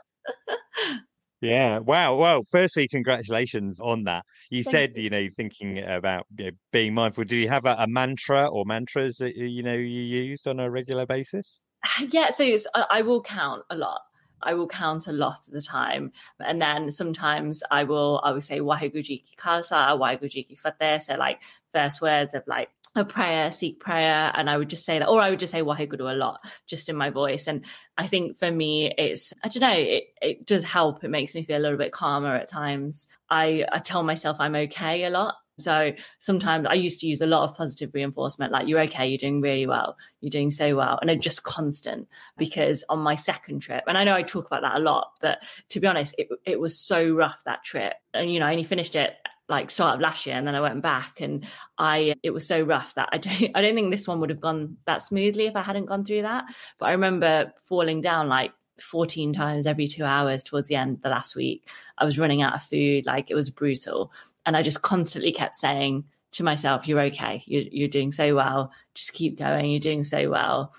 [1.41, 1.79] yeah.
[1.79, 2.15] Wow.
[2.15, 4.23] Well, firstly, congratulations on that.
[4.49, 5.03] You Thank said, you.
[5.03, 5.09] you.
[5.09, 7.23] know, thinking about you know, being mindful.
[7.23, 10.69] Do you have a, a, mantra or mantras that, you know, you used on a
[10.69, 11.61] regular basis?
[12.09, 12.31] Yeah.
[12.31, 14.01] So uh, I will count a lot.
[14.41, 16.11] I will count a lot of the time.
[16.39, 20.55] And then sometimes I will I will say Waheguru Ji Ki Khalsa, Waheguru Ji Ki
[20.55, 20.99] Fateh.
[20.99, 21.41] So like
[21.73, 25.21] first words of like a prayer, Sikh prayer, and I would just say that, or
[25.21, 27.47] I would just say Waheguru a lot, just in my voice.
[27.47, 27.65] And
[27.97, 31.03] I think for me, it's I don't know, it, it does help.
[31.03, 33.07] It makes me feel a little bit calmer at times.
[33.29, 35.35] I, I tell myself I'm okay a lot.
[35.57, 39.17] So sometimes I used to use a lot of positive reinforcement, like you're okay, you're
[39.17, 42.07] doing really well, you're doing so well, and it just constant.
[42.37, 45.39] Because on my second trip, and I know I talk about that a lot, but
[45.69, 48.65] to be honest, it it was so rough that trip, and you know I only
[48.65, 49.13] finished it
[49.47, 51.45] like start of last year and then I went back and
[51.77, 54.41] I it was so rough that I don't I don't think this one would have
[54.41, 56.45] gone that smoothly if I hadn't gone through that.
[56.79, 61.09] But I remember falling down like 14 times every two hours towards the end the
[61.09, 61.69] last week.
[61.97, 64.11] I was running out of food, like it was brutal.
[64.45, 68.71] And I just constantly kept saying to myself, You're okay, you're you're doing so well,
[68.93, 70.73] just keep going, you're doing so well.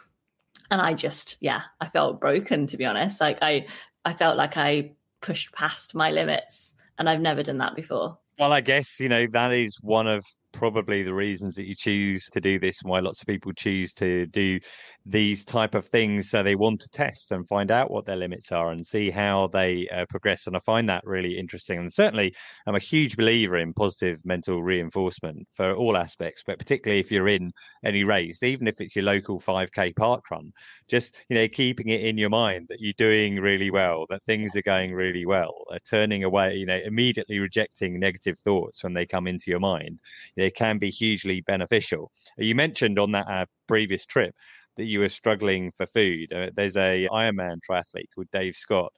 [0.70, 3.20] And I just, yeah, I felt broken to be honest.
[3.20, 3.66] Like I
[4.04, 8.18] I felt like I pushed past my limits and I've never done that before.
[8.38, 10.24] Well, I guess, you know, that is one of
[10.56, 13.92] probably the reasons that you choose to do this, and why lots of people choose
[13.94, 14.58] to do
[15.04, 16.30] these type of things.
[16.30, 19.48] So they want to test and find out what their limits are and see how
[19.48, 20.46] they uh, progress.
[20.46, 21.78] And I find that really interesting.
[21.78, 22.34] And certainly,
[22.66, 27.28] I'm a huge believer in positive mental reinforcement for all aspects, but particularly if you're
[27.28, 27.52] in
[27.84, 30.52] any race, even if it's your local 5K park run,
[30.88, 34.56] just you know keeping it in your mind that you're doing really well, that things
[34.56, 39.06] are going really well, uh, turning away, you know, immediately rejecting negative thoughts when they
[39.06, 39.98] come into your mind,
[40.46, 42.10] it can be hugely beneficial.
[42.38, 44.34] You mentioned on that uh, previous trip
[44.76, 46.32] that you were struggling for food.
[46.32, 48.92] Uh, there's a Ironman triathlete called Dave Scott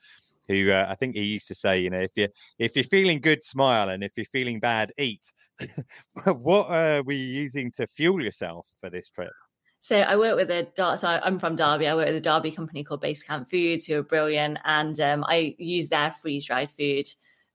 [0.48, 3.20] who uh, I think he used to say, you know, if you if you're feeling
[3.20, 5.32] good, smile, and if you're feeling bad, eat.
[6.24, 9.32] what uh, were you using to fuel yourself for this trip?
[9.80, 11.86] So I work with a so I'm from Derby.
[11.86, 15.54] I work with a Derby company called Basecamp Foods, who are brilliant, and um, I
[15.58, 17.06] use their freeze dried food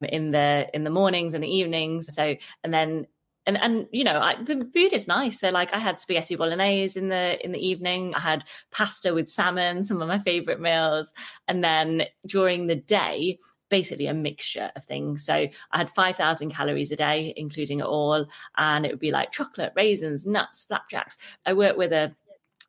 [0.02, 2.14] in the in the mornings and the evenings.
[2.14, 3.08] So and then
[3.46, 5.40] and and you know I, the food is nice.
[5.40, 8.14] So like I had spaghetti bolognese in the in the evening.
[8.16, 11.12] I had pasta with salmon, some of my favorite meals,
[11.48, 15.26] and then during the day basically a mixture of things.
[15.26, 18.28] So I had 5,000 calories a day, including it all.
[18.56, 21.18] And it would be like chocolate, raisins, nuts, flapjacks.
[21.44, 22.16] I work with a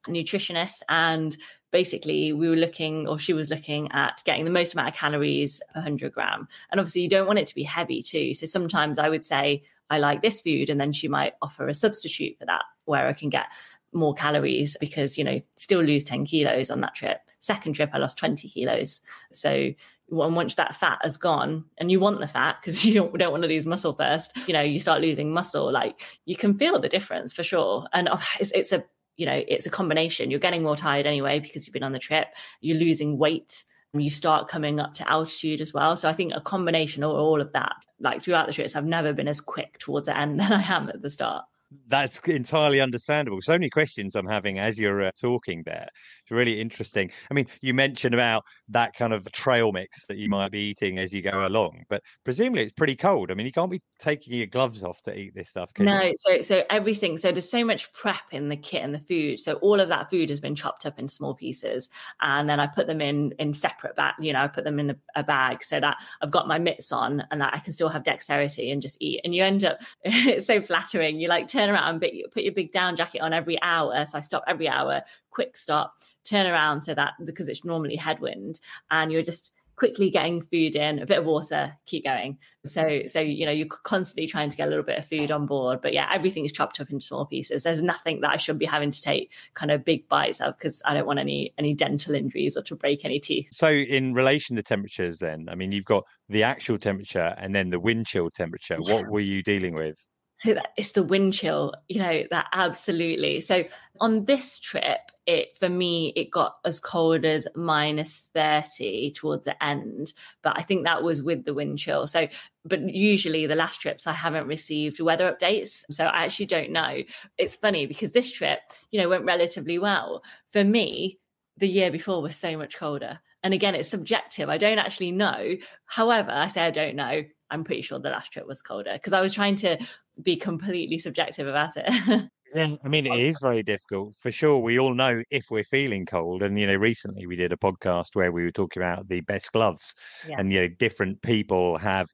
[0.09, 1.37] nutritionist and
[1.71, 5.61] basically we were looking or she was looking at getting the most amount of calories
[5.73, 8.99] per 100 gram and obviously you don't want it to be heavy too so sometimes
[8.99, 12.47] i would say i like this food and then she might offer a substitute for
[12.47, 13.47] that where i can get
[13.95, 17.21] more calories because you know still lose 10 kilos on that trip.
[17.41, 19.01] Second trip i lost 20 kilos.
[19.33, 19.73] So
[20.09, 23.43] once that fat has gone and you want the fat because you don't, don't want
[23.43, 26.89] to lose muscle first you know you start losing muscle like you can feel the
[26.89, 27.87] difference for sure.
[27.93, 28.85] And oh, it's, it's a
[29.17, 30.31] you know it's a combination.
[30.31, 32.29] You're getting more tired anyway because you've been on the trip.
[32.61, 33.65] You're losing weight
[34.01, 35.97] you start coming up to altitude as well.
[35.97, 39.13] So i think a combination of all of that like throughout the trips i've never
[39.13, 41.45] been as quick towards the end than i am at the start
[41.87, 43.39] that's entirely understandable.
[43.41, 45.89] So many questions I'm having as you're uh, talking there.
[46.23, 47.11] It's really interesting.
[47.31, 50.99] I mean, you mentioned about that kind of trail mix that you might be eating
[50.99, 53.31] as you go along, but presumably it's pretty cold.
[53.31, 55.71] I mean, you can't be taking your gloves off to eat this stuff.
[55.79, 56.15] no, you?
[56.17, 57.19] so so everything.
[57.19, 59.39] So there's so much prep in the kit and the food.
[59.39, 61.89] So all of that food has been chopped up in small pieces,
[62.23, 64.15] and then I put them in in separate bag.
[64.19, 66.93] You know, I put them in a, a bag so that I've got my mitts
[66.93, 69.21] on and that I can still have dexterity and just eat.
[69.25, 71.21] And you end up it's so flattering.
[71.21, 74.07] You like turn around, but you put your big down jacket on every hour.
[74.07, 78.61] So I stop every hour, quick stop, turn around so that because it's normally headwind
[78.91, 82.39] and you're just quickly getting food in, a bit of water, keep going.
[82.65, 85.47] So, so you know, you're constantly trying to get a little bit of food on
[85.47, 85.81] board.
[85.83, 87.63] But yeah, everything's chopped up into small pieces.
[87.63, 90.81] There's nothing that I should be having to take kind of big bites of because
[90.85, 93.49] I don't want any any dental injuries or to break any teeth.
[93.51, 97.71] So, in relation to temperatures, then, I mean, you've got the actual temperature and then
[97.71, 98.79] the wind chill temperature.
[98.81, 98.95] Yeah.
[98.95, 100.07] What were you dealing with?
[100.45, 103.41] It's the wind chill, you know, that absolutely.
[103.41, 103.65] So
[104.01, 109.65] on this trip, it for me, it got as cold as minus 30 towards the
[109.65, 110.13] end.
[110.43, 112.07] But I think that was with the wind chill.
[112.07, 112.29] So,
[112.65, 115.83] but usually the last trips I haven't received weather updates.
[115.91, 117.03] So I actually don't know.
[117.39, 120.23] It's funny because this trip, you know, went relatively well.
[120.51, 121.19] For me,
[121.57, 123.21] the year before was so much colder.
[123.43, 124.49] And again, it's subjective.
[124.49, 125.57] I don't actually know.
[125.87, 127.23] However, I say I don't know.
[127.51, 129.79] I'm pretty sure the last trip was colder because I was trying to
[130.23, 132.31] be completely subjective about it.
[132.55, 134.59] yeah, I mean, it is very difficult for sure.
[134.59, 138.15] We all know if we're feeling cold, and you know, recently we did a podcast
[138.15, 139.95] where we were talking about the best gloves,
[140.29, 140.37] yeah.
[140.39, 142.09] and you know, different people have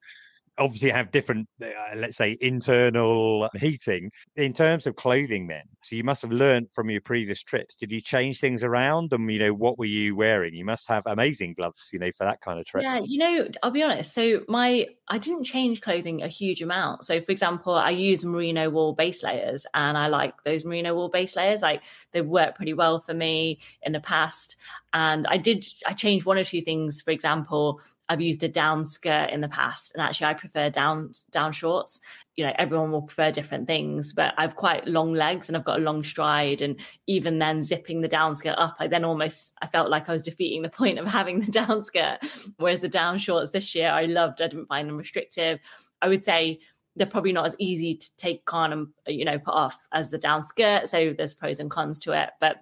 [0.60, 4.10] obviously have different, uh, let's say, internal heating.
[4.36, 7.76] In terms of clothing, then, so you must have learned from your previous trips.
[7.76, 9.12] Did you change things around?
[9.12, 10.54] And you know, what were you wearing?
[10.54, 12.84] You must have amazing gloves, you know, for that kind of trip.
[12.84, 14.12] Yeah, you know, I'll be honest.
[14.12, 17.04] So my, I didn't change clothing a huge amount.
[17.04, 21.08] So, for example, I use merino wool base layers, and I like those merino wool
[21.08, 21.62] base layers.
[21.62, 24.56] Like they've worked pretty well for me in the past.
[24.92, 27.00] And I did, I changed one or two things.
[27.00, 31.12] For example, I've used a down skirt in the past, and actually I prefer down
[31.30, 32.00] down shorts.
[32.34, 35.78] You know, everyone will prefer different things, but I've quite long legs and I've got
[35.78, 39.68] a long stride, and even then zipping the down skirt up, I then almost I
[39.68, 42.18] felt like I was defeating the point of having the down skirt.
[42.56, 44.42] Whereas the down shorts this year, I loved.
[44.42, 45.60] I didn't find them restrictive.
[46.02, 46.58] I would say
[46.96, 50.10] they're probably not as easy to take on and um, you know put off as
[50.10, 50.88] the down skirt.
[50.88, 52.56] So there's pros and cons to it, but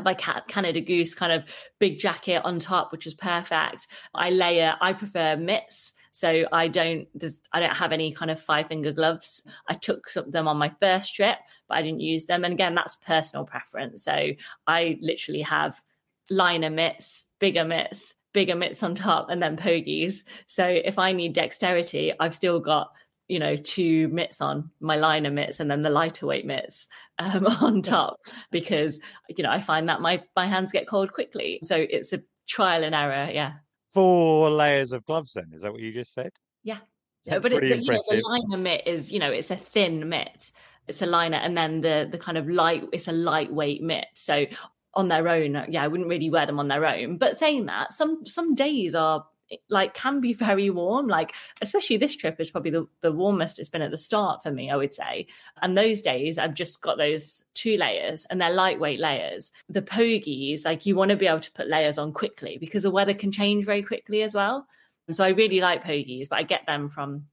[0.00, 1.44] my Canada Goose kind of
[1.78, 3.88] big jacket on top, which was perfect.
[4.14, 5.92] I layer, I prefer mitts.
[6.14, 7.08] So I don't,
[7.52, 9.42] I don't have any kind of five finger gloves.
[9.66, 12.44] I took some of them on my first trip, but I didn't use them.
[12.44, 14.04] And again, that's personal preference.
[14.04, 14.32] So
[14.66, 15.80] I literally have
[16.28, 20.22] liner mitts, bigger mitts, bigger mitts on top, and then pogies.
[20.46, 22.92] So if I need dexterity, I've still got
[23.32, 26.86] you know, two mitts on, my liner mitts, and then the lighter weight mitts
[27.18, 28.18] um, on top
[28.50, 31.58] because you know I find that my my hands get cold quickly.
[31.62, 33.30] So it's a trial and error.
[33.32, 33.52] Yeah.
[33.94, 35.32] Four layers of gloves.
[35.32, 36.32] Then is that what you just said?
[36.62, 36.78] Yeah.
[37.24, 40.08] Yeah, but, it, but you know, the liner mitt is, you know, it's a thin
[40.10, 40.50] mitt.
[40.88, 44.08] It's a liner, and then the the kind of light, it's a lightweight mitt.
[44.14, 44.44] So
[44.92, 47.16] on their own, yeah, I wouldn't really wear them on their own.
[47.16, 49.24] But saying that, some some days are
[49.68, 53.68] like can be very warm like especially this trip is probably the, the warmest it's
[53.68, 55.26] been at the start for me i would say.
[55.60, 59.50] And those days i've just got those two layers and they're lightweight layers.
[59.68, 62.90] The pogies like you want to be able to put layers on quickly because the
[62.90, 64.66] weather can change very quickly as well.
[65.10, 67.26] So i really like pogies but i get them from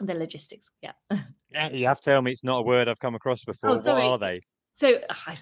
[0.00, 0.92] the logistics yeah.
[1.52, 3.70] Yeah you have to tell me it's not a word i've come across before.
[3.70, 4.42] Oh, what are they?
[4.74, 5.00] So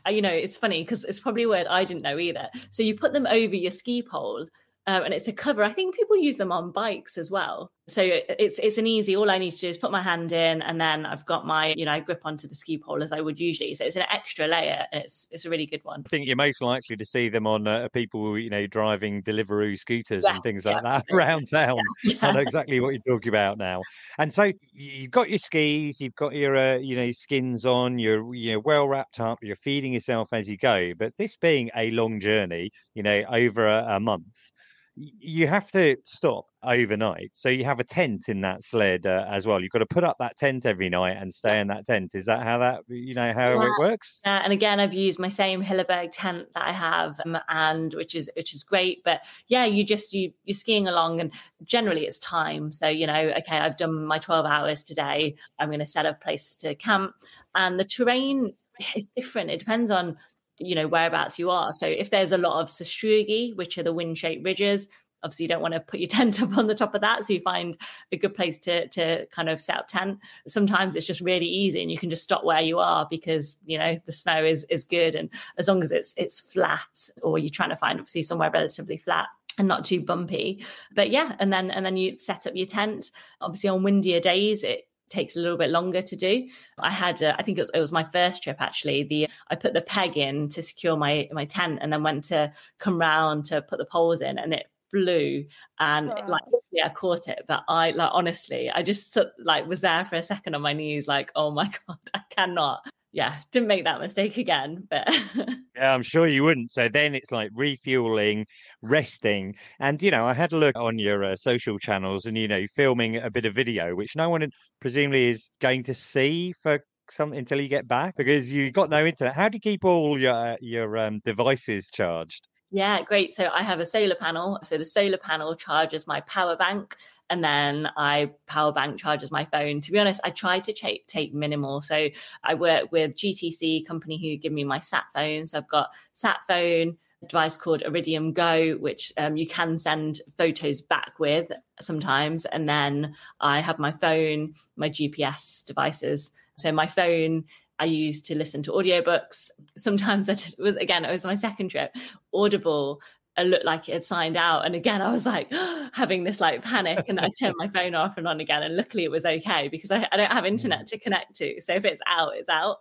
[0.09, 2.49] you know it's funny because it's probably a word i didn't know either.
[2.71, 4.47] So you put them over your ski pole
[4.89, 5.65] um, and it's a cover.
[5.65, 7.73] I think people use them on bikes as well.
[7.89, 9.17] So it's it's an easy.
[9.17, 11.75] All I need to do is put my hand in, and then I've got my
[11.77, 13.75] you know I grip onto the ski pole as I would usually.
[13.75, 16.03] So it's an extra layer, and it's it's a really good one.
[16.07, 19.77] I think you're most likely to see them on uh, people you know driving Deliveroo
[19.77, 21.79] scooters yeah, and things yeah, like that around town.
[22.23, 23.83] I know exactly what you're talking about now.
[24.19, 28.35] And so you've got your skis, you've got your uh, you know skins on, you're
[28.35, 30.93] you know well wrapped up, you're feeding yourself as you go.
[30.97, 34.53] But this being a long journey, you know over a, a month
[34.97, 37.31] you have to stop overnight.
[37.35, 39.61] So you have a tent in that sled uh, as well.
[39.61, 42.15] You've got to put up that tent every night and stay in that tent.
[42.15, 43.67] Is that how that you know how yeah.
[43.67, 44.23] it works?
[44.25, 48.15] Yeah, and again, I've used my same Hilleberg tent that I have, um, and which
[48.15, 49.05] is which is great.
[49.05, 51.31] But yeah, you just you you're skiing along, and
[51.65, 52.73] generally it's time.
[52.73, 55.37] So you know, okay, I've done my twelve hours today.
[55.59, 57.13] I'm going to set a place to camp,
[57.55, 58.55] and the terrain
[58.95, 59.51] is different.
[59.51, 60.17] It depends on
[60.59, 61.73] you know whereabouts you are.
[61.73, 64.89] So if there's a lot of sastrugi, which are the wind-shaped ridges,
[65.23, 67.33] obviously you don't want to put your tent up on the top of that so
[67.33, 67.77] you find
[68.13, 70.19] a good place to to kind of set up tent.
[70.47, 73.79] Sometimes it's just really easy and you can just stop where you are because you
[73.79, 77.51] know the snow is is good and as long as it's it's flat or you're
[77.51, 79.27] trying to find obviously somewhere relatively flat
[79.59, 80.65] and not too bumpy.
[80.95, 83.11] But yeah and then and then you set up your tent.
[83.41, 86.49] Obviously on windier days it takes a little bit longer to do.
[86.79, 89.05] I had, uh, I think it was, it was my first trip actually.
[89.05, 92.53] The I put the peg in to secure my my tent, and then went to
[92.79, 95.45] come round to put the poles in, and it flew
[95.81, 96.25] and wow.
[96.29, 97.45] like yeah, I caught it.
[97.49, 101.09] But I like honestly, I just like was there for a second on my knees,
[101.09, 102.81] like oh my god, I cannot
[103.17, 104.87] yeah, didn't make that mistake again.
[104.91, 105.09] But
[105.75, 106.71] yeah, I'm sure you wouldn't.
[106.71, 108.45] So then it's like refueling,
[108.83, 112.47] resting, and you know, I had a look on your uh, social channels, and you
[112.47, 114.47] know, filming a bit of video, which no one
[114.81, 119.07] presumably is going to see for some until you get back because you got no
[119.07, 119.35] internet.
[119.35, 122.47] How do you keep all your your um, devices charged?
[122.71, 123.35] Yeah, great.
[123.35, 124.59] So I have a solar panel.
[124.65, 126.97] So the solar panel charges my power bank
[127.31, 129.81] and then I power bank charges my phone.
[129.81, 131.81] To be honest, I try to take, minimal.
[131.81, 132.09] So
[132.43, 135.47] I work with GTC company who give me my sat phone.
[135.47, 140.83] So I've got sat phone, device called Iridium Go, which um, you can send photos
[140.83, 141.51] back with
[141.81, 142.45] sometimes.
[142.47, 146.33] And then I have my phone, my GPS devices.
[146.59, 147.45] So my phone
[147.79, 149.51] I used to listen to audiobooks.
[149.77, 151.93] Sometimes that was again, it was my second trip.
[152.33, 153.01] Audible
[153.39, 154.65] it looked like it had signed out.
[154.65, 155.53] And again, I was like
[155.93, 158.63] having this like panic and I turned my phone off and on again.
[158.63, 160.87] And luckily it was okay because I, I don't have internet mm.
[160.87, 161.61] to connect to.
[161.61, 162.79] So if it's out, it's out.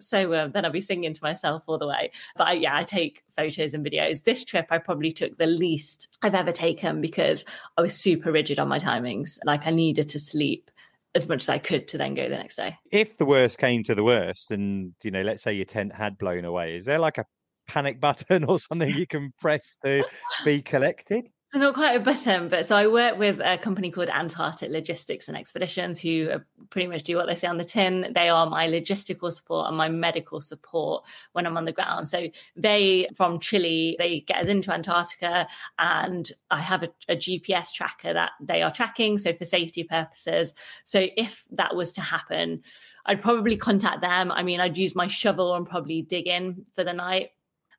[0.00, 2.12] So uh, then I'll be singing to myself all the way.
[2.36, 4.24] But I, yeah, I take photos and videos.
[4.24, 7.44] This trip I probably took the least I've ever taken because
[7.76, 9.38] I was super rigid on my timings.
[9.44, 10.70] Like I needed to sleep
[11.14, 12.76] as much as I could to then go the next day.
[12.92, 16.18] If the worst came to the worst, and you know, let's say your tent had
[16.18, 17.24] blown away, is there like a
[17.66, 20.04] panic button or something you can press to
[20.44, 21.28] be collected?
[21.52, 25.26] So not quite a button, but so I work with a company called Antarctic Logistics
[25.26, 26.28] and Expeditions, who
[26.70, 28.12] pretty much do what they say on the tin.
[28.14, 32.06] They are my logistical support and my medical support when I'm on the ground.
[32.06, 37.72] So they, from Chile, they get us into Antarctica, and I have a, a GPS
[37.72, 39.18] tracker that they are tracking.
[39.18, 42.62] So for safety purposes, so if that was to happen,
[43.06, 44.30] I'd probably contact them.
[44.30, 47.30] I mean, I'd use my shovel and probably dig in for the night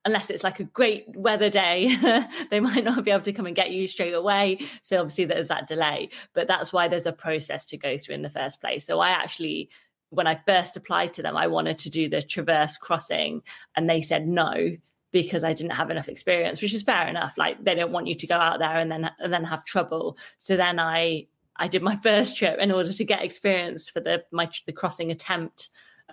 [0.04, 1.96] unless it's like a great weather day,
[2.50, 4.58] they might not be able to come and get you straight away.
[4.82, 8.22] So obviously there's that delay, but that's why there's a process to go through in
[8.22, 8.84] the first place.
[8.84, 9.70] So I actually
[10.12, 13.40] when I first applied to them, I wanted to do the traverse crossing,
[13.74, 14.76] and they said no
[15.10, 17.32] because I didn't have enough experience, which is fair enough.
[17.38, 20.18] Like they don't want you to go out there and then and then have trouble.
[20.36, 24.22] So then I I did my first trip in order to get experience for the
[24.30, 25.70] my the crossing attempt,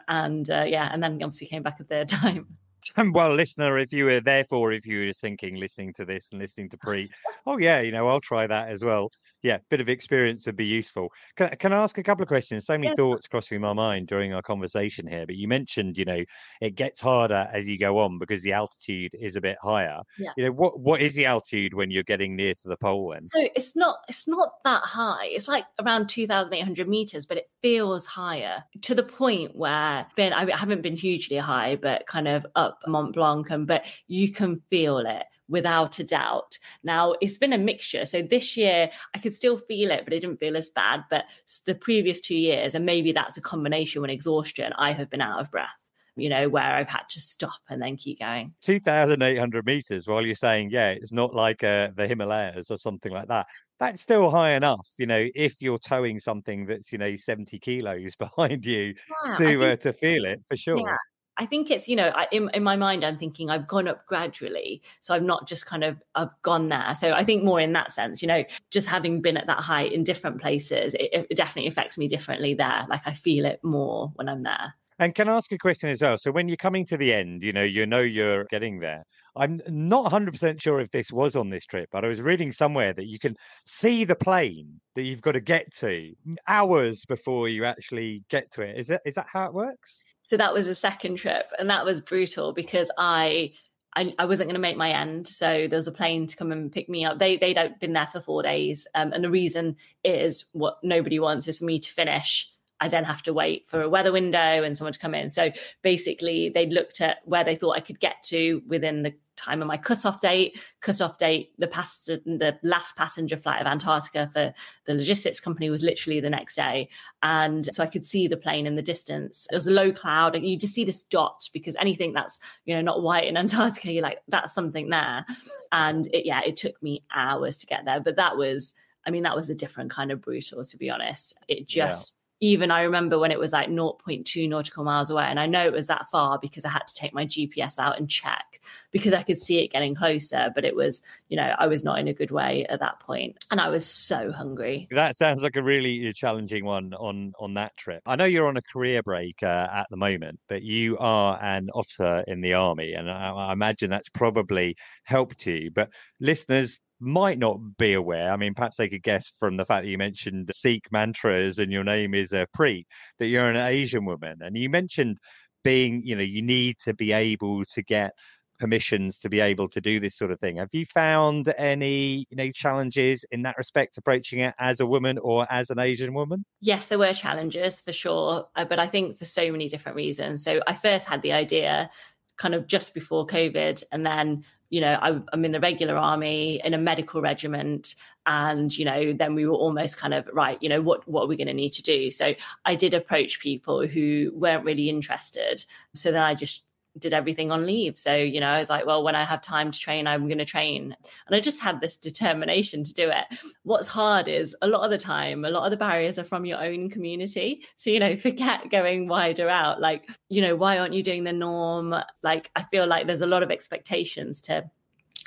[0.08, 2.58] and uh, yeah, and then obviously came back a third time.
[3.12, 6.70] well, listener, if you were therefore, if you were thinking, listening to this and listening
[6.70, 7.10] to Preet,
[7.46, 9.12] oh yeah, you know, I'll try that as well.
[9.42, 11.10] Yeah, bit of experience would be useful.
[11.36, 12.66] Can, can I ask a couple of questions?
[12.66, 12.96] So many Yeah.
[12.96, 15.26] thoughts crossing my mind during our conversation here.
[15.26, 16.24] But you mentioned, you know,
[16.62, 20.02] it gets harder as you go on because the altitude is a bit higher.
[20.18, 20.32] Yeah.
[20.36, 23.12] You know, what what is the altitude when you're getting near to the pole?
[23.14, 25.28] Then So it's not it's not that high.
[25.28, 29.56] It's like around two thousand eight hundred meters, but it feels higher to the point
[29.56, 33.86] where been I haven't been hugely high, but kind of up Mont Blanc, and but
[34.08, 36.58] you can feel it without a doubt.
[36.84, 38.06] Now it's been a mixture.
[38.06, 41.04] So this year I could still feel it, but it didn't feel as bad.
[41.10, 41.26] But
[41.66, 45.42] the previous two years, and maybe that's a combination with exhaustion, I have been out
[45.42, 45.70] of breath.
[46.16, 48.54] You know, where I've had to stop and then keep going.
[48.62, 50.06] two thousand eight hundred meters.
[50.06, 53.46] While you're saying, yeah, it's not like uh, the Himalayas or something like that.
[53.80, 58.16] That's still high enough, you know, if you're towing something that's you know seventy kilos
[58.20, 58.96] behind you
[59.28, 60.80] Yeah, to think- uh, to feel it for sure.
[60.80, 60.98] Yeah.
[61.40, 64.06] I think it's you know I, in in my mind I'm thinking I've gone up
[64.06, 66.94] gradually, so I'm not just kind of I've gone there.
[66.96, 69.94] So I think more in that sense, you know, just having been at that height
[69.94, 72.86] in different places, it, it definitely affects me differently there.
[72.90, 74.76] Like I feel it more when I'm there.
[75.02, 76.18] And can I ask a question as well?
[76.18, 79.06] So when you're coming to the end, you know, you know you're getting there.
[79.38, 82.92] I'm not 100% sure if this was on this trip, but I was reading somewhere
[82.94, 86.14] that you can see the plane that you've got to get to
[86.48, 88.78] hours before you actually get to it.
[88.78, 90.04] Is that is that how it works?
[90.30, 93.54] So that was a second trip, and that was brutal because I.
[93.96, 96.52] I, I wasn't going to make my end, so there was a plane to come
[96.52, 97.18] and pick me up.
[97.18, 101.48] They they'd been there for four days, um, and the reason is what nobody wants
[101.48, 102.54] is for me to finish.
[102.82, 105.30] I then have to wait for a weather window and someone to come in.
[105.30, 105.52] So
[105.82, 109.68] basically, they looked at where they thought I could get to within the time of
[109.68, 110.60] my cutoff date.
[110.82, 114.54] Cutoff date, the past the last passenger flight of Antarctica for
[114.86, 116.90] the logistics company was literally the next day,
[117.24, 119.48] and so I could see the plane in the distance.
[119.52, 122.76] It was a low cloud, and you just see this dot because anything that's you
[122.76, 125.26] know not white in Antarctica, you're like that's something there.
[125.72, 128.74] And it, yeah, it took me hours to get there, but that was,
[129.06, 131.36] I mean, that was a different kind of brutal, to be honest.
[131.48, 131.68] It
[132.10, 132.19] Yeah.
[132.42, 135.74] Even I remember when it was like 0.2 nautical miles away, and I know it
[135.74, 138.62] was that far because I had to take my GPS out and check
[138.92, 140.50] because I could see it getting closer.
[140.56, 143.44] But it was, you know, I was not in a good way at that point,
[143.52, 144.88] and I was so hungry.
[144.92, 148.02] That sounds like a really challenging one on on that trip.
[148.06, 151.70] I know you're on a career break uh, at the moment, but you are an
[151.74, 155.72] officer in the army, and I, I imagine that's probably helped you.
[155.74, 158.32] But listeners might not be aware.
[158.32, 161.72] I mean, perhaps they could guess from the fact that you mentioned Sikh mantras and
[161.72, 162.86] your name is uh, Preet
[163.20, 165.18] that you're an Asian woman, and you mentioned
[165.64, 168.12] being, you know, you need to be able to get
[168.60, 170.58] permissions to be able to do this sort of thing.
[170.58, 175.18] Have you found any, you know, challenges in that respect approaching it as a woman
[175.18, 176.44] or as an Asian woman?
[176.60, 180.44] Yes, there were challenges for sure, uh, but I think for so many different reasons.
[180.44, 181.90] So I first had the idea
[182.38, 186.62] kind of just before COVID, and then you know I, I'm in the regular army
[186.64, 187.96] in a medical regiment,
[188.26, 190.58] and you know then we were almost kind of right.
[190.62, 192.12] You know what what are we going to need to do?
[192.12, 192.34] So
[192.66, 195.66] I did approach people who weren't really interested.
[195.94, 196.64] So then I just
[197.00, 197.98] did everything on leave.
[197.98, 200.38] So, you know, I was like, well, when I have time to train, I'm going
[200.40, 200.96] to train.
[201.28, 203.40] And I just had this determination to do it.
[203.64, 206.46] What's hard is a lot of the time, a lot of the barriers are from
[206.46, 207.66] your own community.
[207.78, 209.82] So, you know, forget going wider out.
[209.82, 211.96] Like, you know, why aren't you doing the norm?
[212.24, 214.70] Like, I feel like there's a lot of expectations to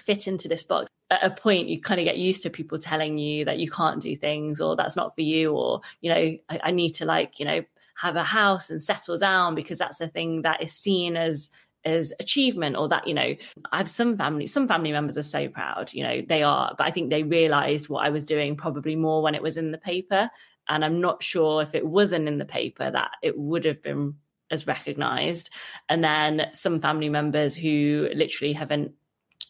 [0.04, 0.88] fit into this box.
[1.10, 4.00] At a point, you kind of get used to people telling you that you can't
[4.00, 7.38] do things or that's not for you, or, you know, I, I need to like,
[7.38, 7.62] you know,
[8.02, 11.48] have a house and settle down because that's a thing that is seen as
[11.84, 13.34] as achievement or that you know
[13.72, 16.86] i have some family some family members are so proud you know they are but
[16.86, 19.78] i think they realized what i was doing probably more when it was in the
[19.78, 20.28] paper.
[20.68, 24.14] And i'm not sure if it wasn't in the paper that it would have been
[24.50, 25.50] as recognized.
[25.88, 28.92] And then some family members who literally haven't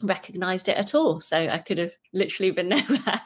[0.00, 1.20] recognized it at all.
[1.20, 3.20] So i could have literally been nowhere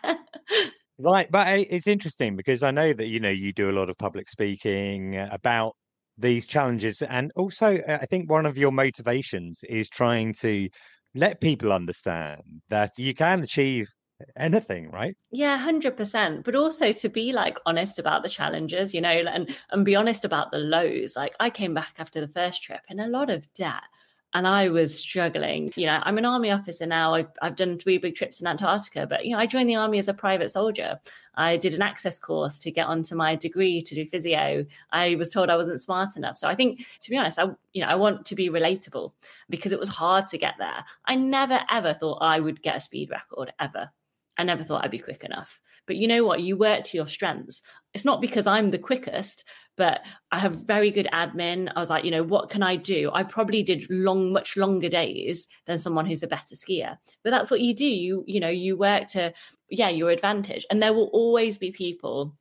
[0.99, 3.99] Right, but it's interesting because I know that you know you do a lot of
[3.99, 5.75] public speaking uh, about
[6.17, 10.71] these challenges, and also uh, I think one of your motivations is trying to
[11.15, 12.41] let people understand
[12.71, 13.89] that you can achieve
[14.39, 15.15] anything, right?
[15.31, 16.45] Yeah, hundred percent.
[16.45, 20.25] But also to be like honest about the challenges, you know, and and be honest
[20.25, 21.15] about the lows.
[21.15, 23.83] Like I came back after the first trip in a lot of debt,
[24.35, 25.73] and I was struggling.
[25.77, 27.15] You know, I'm an army officer now.
[27.15, 29.99] I've I've done three big trips in Antarctica, but you know, I joined the army
[29.99, 31.01] as a private soldier.
[31.35, 34.67] I did an access course to get onto my degree to do physio.
[34.93, 36.39] I was told I wasn't smart enough.
[36.39, 39.13] So I think, to be honest, I you know I want to be relatable
[39.49, 40.85] because it was hard to get there.
[41.05, 43.91] I never ever thought I would get a speed record ever.
[44.39, 45.61] I never thought I'd be quick enough.
[45.87, 46.41] But you know what?
[46.41, 47.63] You work to your strengths.
[47.95, 49.45] It's not because I'm the quickest,
[49.77, 50.01] but
[50.33, 51.71] I have very good admin.
[51.75, 53.11] I was like, you know, what can I do?
[53.13, 56.97] I probably did long, much longer days than someone who's a better skier.
[57.23, 57.87] But that's what you do.
[57.87, 59.33] You, you know, you work to,
[59.71, 60.67] yeah, your advantage.
[60.71, 62.35] And there will always be people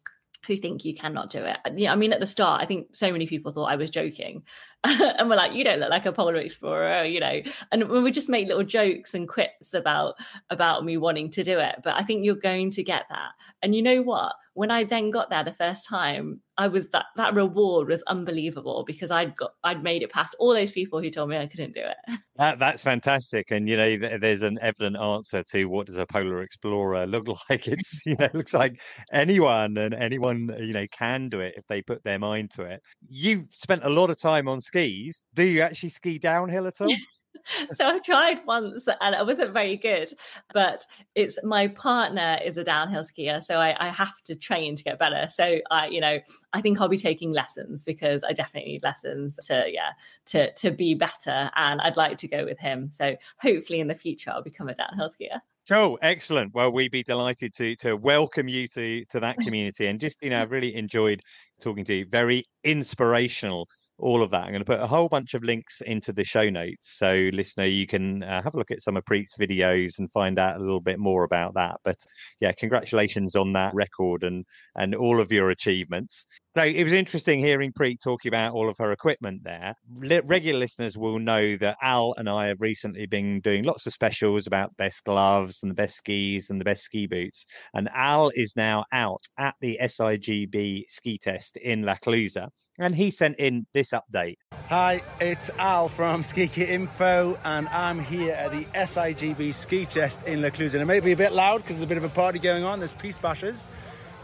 [0.47, 1.57] who think you cannot do it.
[1.75, 4.43] Yeah, I mean, at the start, I think so many people thought I was joking,
[5.19, 7.41] and we're like, "You don't look like a polar explorer," you know.
[7.71, 10.15] And we just make little jokes and quips about
[10.49, 11.77] about me wanting to do it.
[11.83, 13.31] But I think you're going to get that.
[13.63, 14.33] And you know what?
[14.53, 18.83] When I then got there the first time, I was that that reward was unbelievable
[18.87, 21.73] because I'd got I'd made it past all those people who told me I couldn't
[21.73, 22.19] do it.
[22.37, 26.41] That, that's fantastic, and you know, there's an evident answer to what does a polar
[26.41, 27.65] explorer look like.
[27.69, 28.81] It's you know, it looks like
[29.13, 32.81] anyone and anyone you know can do it if they put their mind to it.
[33.07, 35.23] You've spent a lot of time on skis.
[35.33, 36.89] Do you actually ski downhill at all?
[37.75, 40.11] so I've tried once and I wasn't very good,
[40.53, 44.83] but it's my partner is a downhill skier, so I, I, have to train to
[44.83, 45.27] get better.
[45.31, 46.19] So I, you know,
[46.53, 49.91] I think I'll be taking lessons because I definitely need lessons to, yeah,
[50.27, 52.89] to to be better, and I'd like to go with him.
[52.91, 55.39] So hopefully in the future I'll become a downhill skier.
[55.67, 56.53] Cool, excellent.
[56.53, 60.29] Well, we'd be delighted to to welcome you to to that community, and just you
[60.31, 61.21] know, I've really enjoyed
[61.61, 62.05] talking to you.
[62.05, 63.67] Very inspirational
[63.97, 64.43] all of that.
[64.43, 66.97] I'm going to put a whole bunch of links into the show notes.
[66.97, 70.37] So, listener, you can uh, have a look at some of Preet's videos and find
[70.37, 71.79] out a little bit more about that.
[71.83, 71.97] But
[72.41, 76.27] yeah, congratulations on that record and and all of your achievements.
[76.55, 79.75] So it was interesting hearing Preet talking about all of her equipment there.
[79.97, 83.91] Le- regular listeners will know that Al and I have recently been doing lots of
[83.91, 87.45] specials about best gloves and the best skis and the best ski boots.
[87.73, 92.47] And Al is now out at the SIGB ski test in La Clusaz.
[92.77, 94.37] And he sent in this update.
[94.67, 100.23] Hi, it's Al from Ski Kit Info, and I'm here at the SIGB ski Chest
[100.23, 100.81] in La Clusaz.
[100.81, 102.79] It may be a bit loud because there's a bit of a party going on.
[102.79, 103.67] There's piste bashers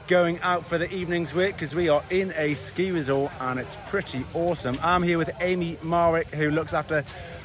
[0.07, 3.77] going out for the evening's work because we are in a ski resort and it's
[3.87, 4.77] pretty awesome.
[4.83, 7.03] I'm here with Amy Marwick, who looks after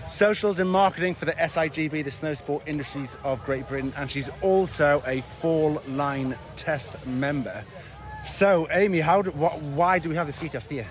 [0.08, 4.30] socials and marketing for the SIGB, the Snow Sport Industries of Great Britain, and she's
[4.40, 7.62] also a Fall Line Test member.
[8.26, 10.86] So, Amy, how do, why do we have the ski test here?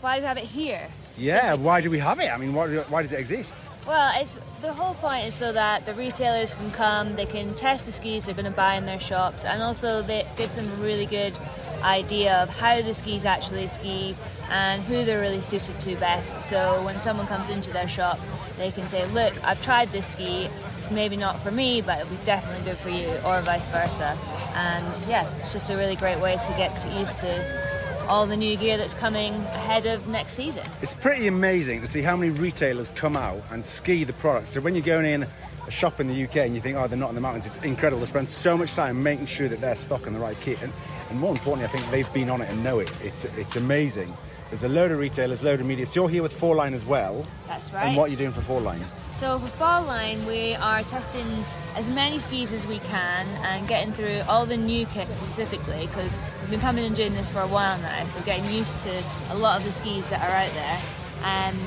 [0.00, 0.86] Why do we have it here?
[1.16, 2.32] Yeah, why do we have it?
[2.32, 3.54] I mean, why, why does it exist?
[3.86, 7.86] Well, it's the whole point is so that the retailers can come, they can test
[7.86, 10.74] the skis they're going to buy in their shops, and also it gives them a
[10.76, 11.38] really good
[11.82, 14.14] idea of how the skis actually ski
[14.50, 16.48] and who they're really suited to best.
[16.48, 18.18] So when someone comes into their shop,
[18.56, 20.48] they can say, "Look, I've tried this ski.
[20.78, 24.16] It's maybe not for me, but it'll be definitely good for you," or vice versa.
[24.54, 28.56] And yeah, it's just a really great way to get used to all the new
[28.56, 30.64] gear that's coming ahead of next season.
[30.80, 34.48] It's pretty amazing to see how many retailers come out and ski the product.
[34.48, 35.26] So when you're going in
[35.66, 37.58] a shop in the UK and you think, oh, they're not in the mountains, it's
[37.58, 38.00] incredible.
[38.00, 40.62] to spend so much time making sure that they're stocking the right kit.
[40.62, 40.72] And,
[41.10, 42.92] and more importantly, I think they've been on it and know it.
[43.02, 44.12] It's, it's amazing.
[44.50, 45.86] There's a load of retailers, load of media.
[45.86, 47.24] So you're here with Fall Line as well.
[47.46, 47.86] That's right.
[47.86, 48.82] And what are you doing for Fall Line?
[49.16, 51.26] So for Fall Line, we are testing
[51.74, 56.18] as many skis as we can and getting through all the new kits specifically because
[56.40, 59.36] we've been coming and doing this for a while now, so getting used to a
[59.36, 60.80] lot of the skis that are out there
[61.24, 61.58] and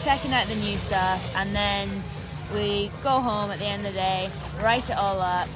[0.00, 1.88] checking out the new stuff and then
[2.54, 4.28] we go home at the end of the day,
[4.62, 5.48] write it all up,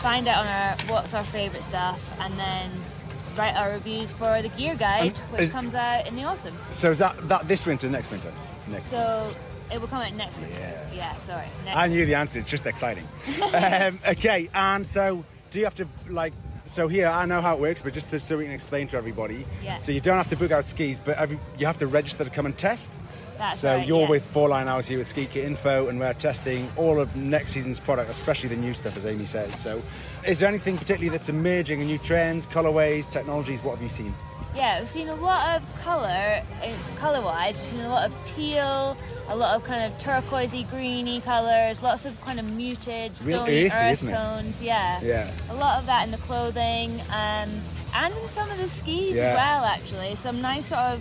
[0.00, 2.70] find out on our what's our favourite stuff and then
[3.36, 6.54] write our reviews for the gear guide which is, comes out in the autumn.
[6.70, 8.32] So is that, that this winter, next winter?
[8.68, 9.40] Next so winter.
[9.72, 10.50] It will come out next week.
[10.54, 11.46] Yeah, yeah sorry.
[11.64, 12.40] Next I knew the answer.
[12.40, 13.06] It's just exciting.
[13.54, 16.32] um, okay, and so do you have to like?
[16.64, 18.96] So here, I know how it works, but just to, so we can explain to
[18.96, 19.44] everybody.
[19.64, 19.78] Yeah.
[19.78, 22.30] So you don't have to book out skis, but every, you have to register to
[22.30, 22.90] come and test.
[23.38, 24.10] That's so right, you're yeah.
[24.10, 27.52] with Fall Line Hours here with Ski Kit Info, and we're testing all of next
[27.52, 29.58] season's product, especially the new stuff, as Amy says.
[29.58, 29.80] So,
[30.26, 33.64] is there anything particularly that's emerging, new trends, colorways, technologies?
[33.64, 34.14] What have you seen?
[34.56, 36.42] Yeah, we've seen a lot of colour,
[36.98, 37.60] colour-wise.
[37.60, 38.96] We've seen a lot of teal,
[39.28, 43.70] a lot of kind of turquoisey, greeny colours, lots of kind of muted, stony earthy,
[43.72, 44.60] earth tones.
[44.60, 45.30] Yeah, yeah.
[45.50, 47.48] A lot of that in the clothing, um,
[47.94, 49.22] and in some of the skis Yeah.
[49.22, 49.64] as well.
[49.64, 51.00] Actually, some nice sort of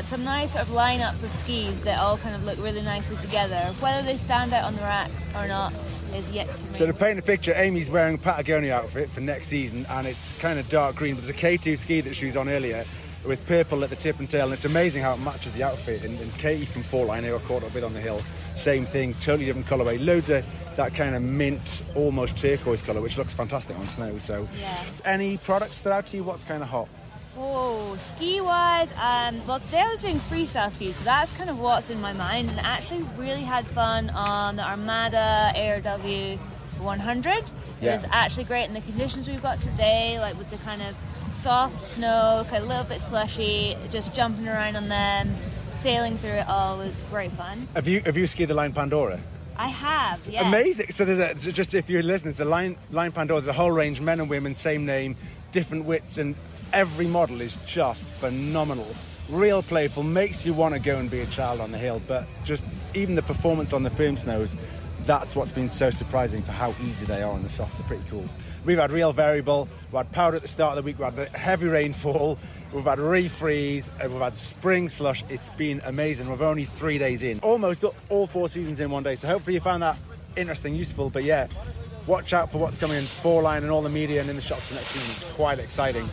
[0.00, 3.56] some nice sort of lineups of skis that all kind of look really nicely together.
[3.80, 5.72] Whether they stand out on the rack or not
[6.14, 9.20] is yet to be So to paint a picture, Amy's wearing a Patagonia outfit for
[9.20, 11.14] next season, and it's kind of dark green.
[11.14, 12.84] But there's a K2 ski that she was on earlier
[13.26, 16.04] with purple at the tip and tail, and it's amazing how it matches the outfit.
[16.04, 18.18] And, and Katie from Fall Line, who I caught up with on the hill,
[18.56, 20.04] same thing, totally different colorway.
[20.04, 20.44] Loads of
[20.76, 24.18] that kind of mint, almost turquoise colour, which looks fantastic on snow.
[24.18, 24.82] So, Yeah.
[25.04, 26.24] any products stood out to you?
[26.24, 26.88] What's kind of hot?
[27.36, 31.58] Oh, ski wise, um, well, today I was doing freestyle ski, so that's kind of
[31.58, 32.50] what's in my mind.
[32.50, 36.38] And I actually, really had fun on the Armada ARW
[36.78, 37.38] 100.
[37.38, 37.92] It Yeah.
[37.92, 40.94] was actually great in the conditions we've got today, like with the kind of
[41.30, 45.34] soft snow, kind of a little bit slushy, just jumping around on them,
[45.70, 47.66] sailing through it all was great fun.
[47.74, 49.18] Have you have you skied the line Pandora?
[49.56, 50.46] I have, yeah.
[50.48, 50.92] Amazing.
[50.92, 53.40] So there's a, just if you're listening, the line line Pandora.
[53.40, 55.16] There's a whole range, men and women, same name,
[55.50, 56.34] different widths, and
[56.72, 58.88] every model is just phenomenal.
[59.28, 62.02] Real playful, makes you want to go and be a child on the hill.
[62.06, 62.64] But just
[62.94, 64.56] even the performance on the firm snows,
[65.04, 67.76] that's what's been so surprising for how easy they are on the soft.
[67.78, 68.28] They're pretty cool.
[68.64, 69.68] We've had real variable.
[69.90, 70.98] We had powder at the start of the week.
[70.98, 72.38] We had the heavy rainfall.
[72.72, 73.90] We've had refreeze.
[74.00, 75.24] and We've had spring slush.
[75.28, 76.28] It's been amazing.
[76.28, 79.14] We're only three days in, almost all four seasons in one day.
[79.14, 79.96] So hopefully you found that
[80.36, 81.10] interesting, useful.
[81.10, 81.48] But yeah,
[82.06, 84.42] watch out for what's coming in Fall Line and all the media and in the
[84.42, 85.10] shots for next season.
[85.12, 86.08] It's quite exciting.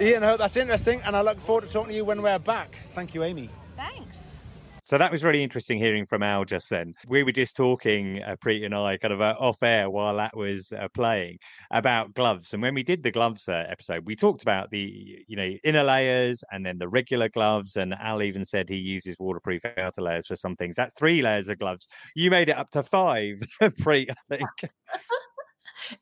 [0.00, 2.38] Iain, I hope that's interesting, and I look forward to talking to you when we're
[2.38, 2.76] back.
[2.92, 3.48] Thank you, Amy.
[3.76, 4.36] Thanks.
[4.84, 6.94] So that was really interesting hearing from Al just then.
[7.06, 10.36] We were just talking, uh, Preet and I, kind of uh, off air while that
[10.36, 11.38] was uh, playing
[11.70, 12.52] about gloves.
[12.52, 15.82] And when we did the gloves uh, episode, we talked about the, you know, inner
[15.82, 17.76] layers and then the regular gloves.
[17.76, 20.76] And Al even said he uses waterproof outer layers for some things.
[20.76, 21.88] That's three layers of gloves.
[22.14, 24.50] You made it up to five, Preet, I think.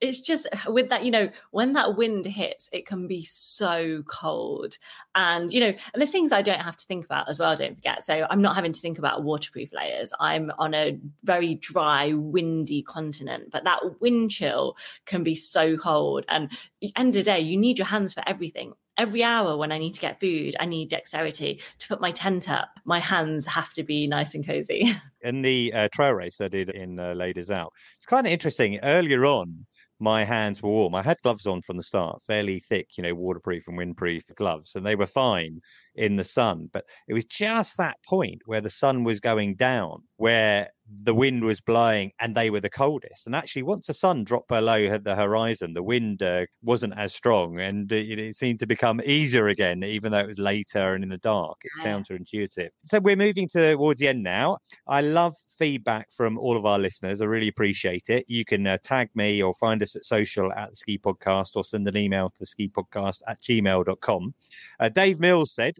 [0.00, 4.76] it's just with that you know when that wind hits it can be so cold
[5.14, 7.76] and you know and there's things i don't have to think about as well don't
[7.76, 12.12] forget so i'm not having to think about waterproof layers i'm on a very dry
[12.12, 14.76] windy continent but that wind chill
[15.06, 16.50] can be so cold and
[16.96, 20.00] end of day you need your hands for everything every hour when I need to
[20.00, 22.68] get food, I need dexterity to put my tent up.
[22.84, 24.92] My hands have to be nice and cozy.
[25.22, 28.32] In the uh, trail race I did in uh, Les Deux Alpes, it's kind of
[28.32, 28.78] interesting.
[28.82, 29.66] Earlier on,
[30.00, 30.94] my hands were warm.
[30.94, 34.74] I had gloves on from the start, fairly thick, you know, waterproof and windproof gloves,
[34.74, 35.60] and they were fine
[35.94, 36.70] in the sun.
[36.72, 40.70] But it was just that point where the sun was going down, where
[41.02, 43.26] the wind was blowing and they were the coldest.
[43.26, 47.60] And actually, once the sun dropped below the horizon, the wind uh, wasn't as strong
[47.60, 51.10] and it, it, seemed to become easier again, even though it was later and in
[51.10, 51.58] the dark.
[51.62, 51.96] It's yeah.
[51.96, 52.70] counterintuitive.
[52.82, 54.58] So we're moving towards the end now.
[54.86, 57.20] I love feedback from all of our listeners.
[57.20, 58.24] I really appreciate it.
[58.28, 61.86] You can uh, tag me or find us at social at ski podcast or send
[61.86, 64.34] an email to the ski podcast at gmail.com.
[64.80, 65.76] Uh, Dave Mills said,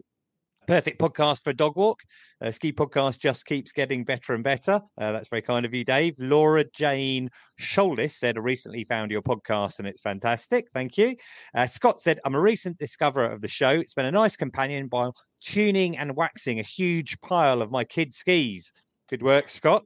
[0.71, 2.01] Perfect podcast for a dog walk.
[2.39, 4.79] Uh, ski podcast just keeps getting better and better.
[4.97, 6.15] Uh, that's very kind of you, Dave.
[6.17, 10.69] Laura Jane Sholdis said, I recently found your podcast and it's fantastic.
[10.73, 11.17] Thank you.
[11.53, 13.71] Uh, Scott said, I'm a recent discoverer of the show.
[13.71, 18.15] It's been a nice companion while tuning and waxing a huge pile of my kids'
[18.15, 18.71] skis.
[19.09, 19.83] Good work, Scott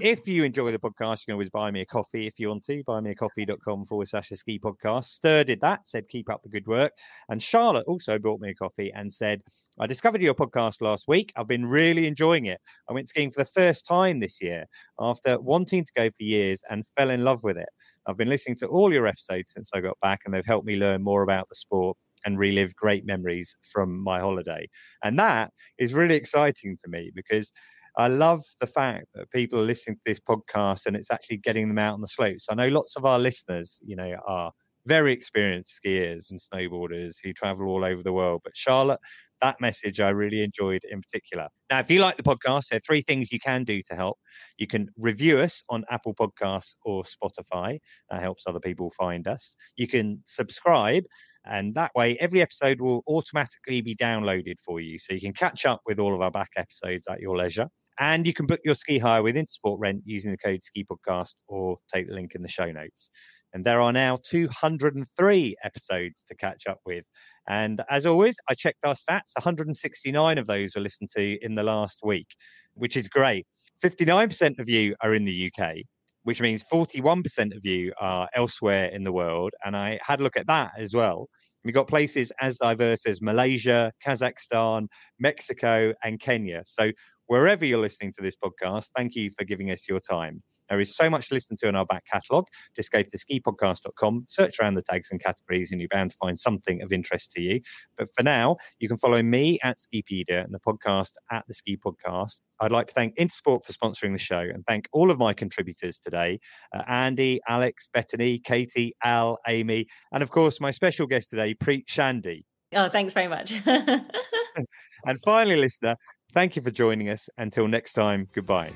[0.00, 2.64] if you enjoy the podcast, you can always buy me a coffee if you want
[2.64, 2.82] to.
[2.84, 5.04] Buymeacoffee.com forward slash the ski podcast.
[5.04, 6.92] Stir did that, said keep up the good work.
[7.28, 9.42] And Charlotte also bought me a coffee and said,
[9.80, 11.32] I discovered your podcast last week.
[11.36, 12.60] I've been really enjoying it.
[12.88, 14.66] I went skiing for the first time this year
[15.00, 17.68] after wanting to go for years and fell in love with it.
[18.06, 20.76] I've been listening to all your episodes since I got back, and they've helped me
[20.76, 24.68] learn more about the sport and relive great memories from my holiday.
[25.04, 27.52] And that is really exciting to me because
[27.98, 31.66] I love the fact that people are listening to this podcast and it's actually getting
[31.66, 32.46] them out on the slopes.
[32.48, 34.52] I know lots of our listeners, you know, are
[34.86, 38.42] very experienced skiers and snowboarders who travel all over the world.
[38.44, 39.00] But Charlotte,
[39.40, 41.48] that message I really enjoyed in particular.
[41.70, 44.18] Now, if you like the podcast, there are three things you can do to help.
[44.58, 47.80] You can review us on Apple Podcasts or Spotify.
[48.10, 49.56] That helps other people find us.
[49.76, 51.02] You can subscribe,
[51.44, 54.98] and that way, every episode will automatically be downloaded for you.
[54.98, 57.68] So you can catch up with all of our back episodes at your leisure.
[58.00, 61.34] And you can book your ski hire with Intersport Rent using the code Ski Podcast
[61.48, 63.10] or take the link in the show notes.
[63.54, 67.04] And there are now 203 episodes to catch up with.
[67.48, 69.34] And as always, I checked our stats.
[69.36, 72.28] 169 of those were listened to in the last week,
[72.74, 73.46] which is great.
[73.82, 75.76] 59% of you are in the UK,
[76.22, 79.52] which means 41% of you are elsewhere in the world.
[79.64, 81.28] And I had a look at that as well.
[81.64, 84.86] We've got places as diverse as Malaysia, Kazakhstan,
[85.18, 86.62] Mexico, and Kenya.
[86.66, 86.92] So
[87.28, 90.40] wherever you're listening to this podcast, thank you for giving us your time.
[90.68, 92.46] There is so much to listen to in our back catalogue.
[92.76, 96.38] Just go to skipodcast.com, search around the tags and categories, and you're bound to find
[96.38, 97.60] something of interest to you.
[97.96, 101.78] But for now, you can follow me at Skipedia and the podcast at the Ski
[101.78, 102.38] Podcast.
[102.60, 106.00] I'd like to thank Intersport for sponsoring the show and thank all of my contributors
[106.00, 106.40] today
[106.74, 111.86] uh, Andy, Alex, Betony, Katie, Al, Amy, and of course, my special guest today, Preet
[111.86, 112.44] Chandi.
[112.74, 113.52] Oh, thanks very much.
[113.66, 115.96] and finally, listener,
[116.32, 117.28] Thank you for joining us.
[117.38, 118.70] Until next time, goodbye.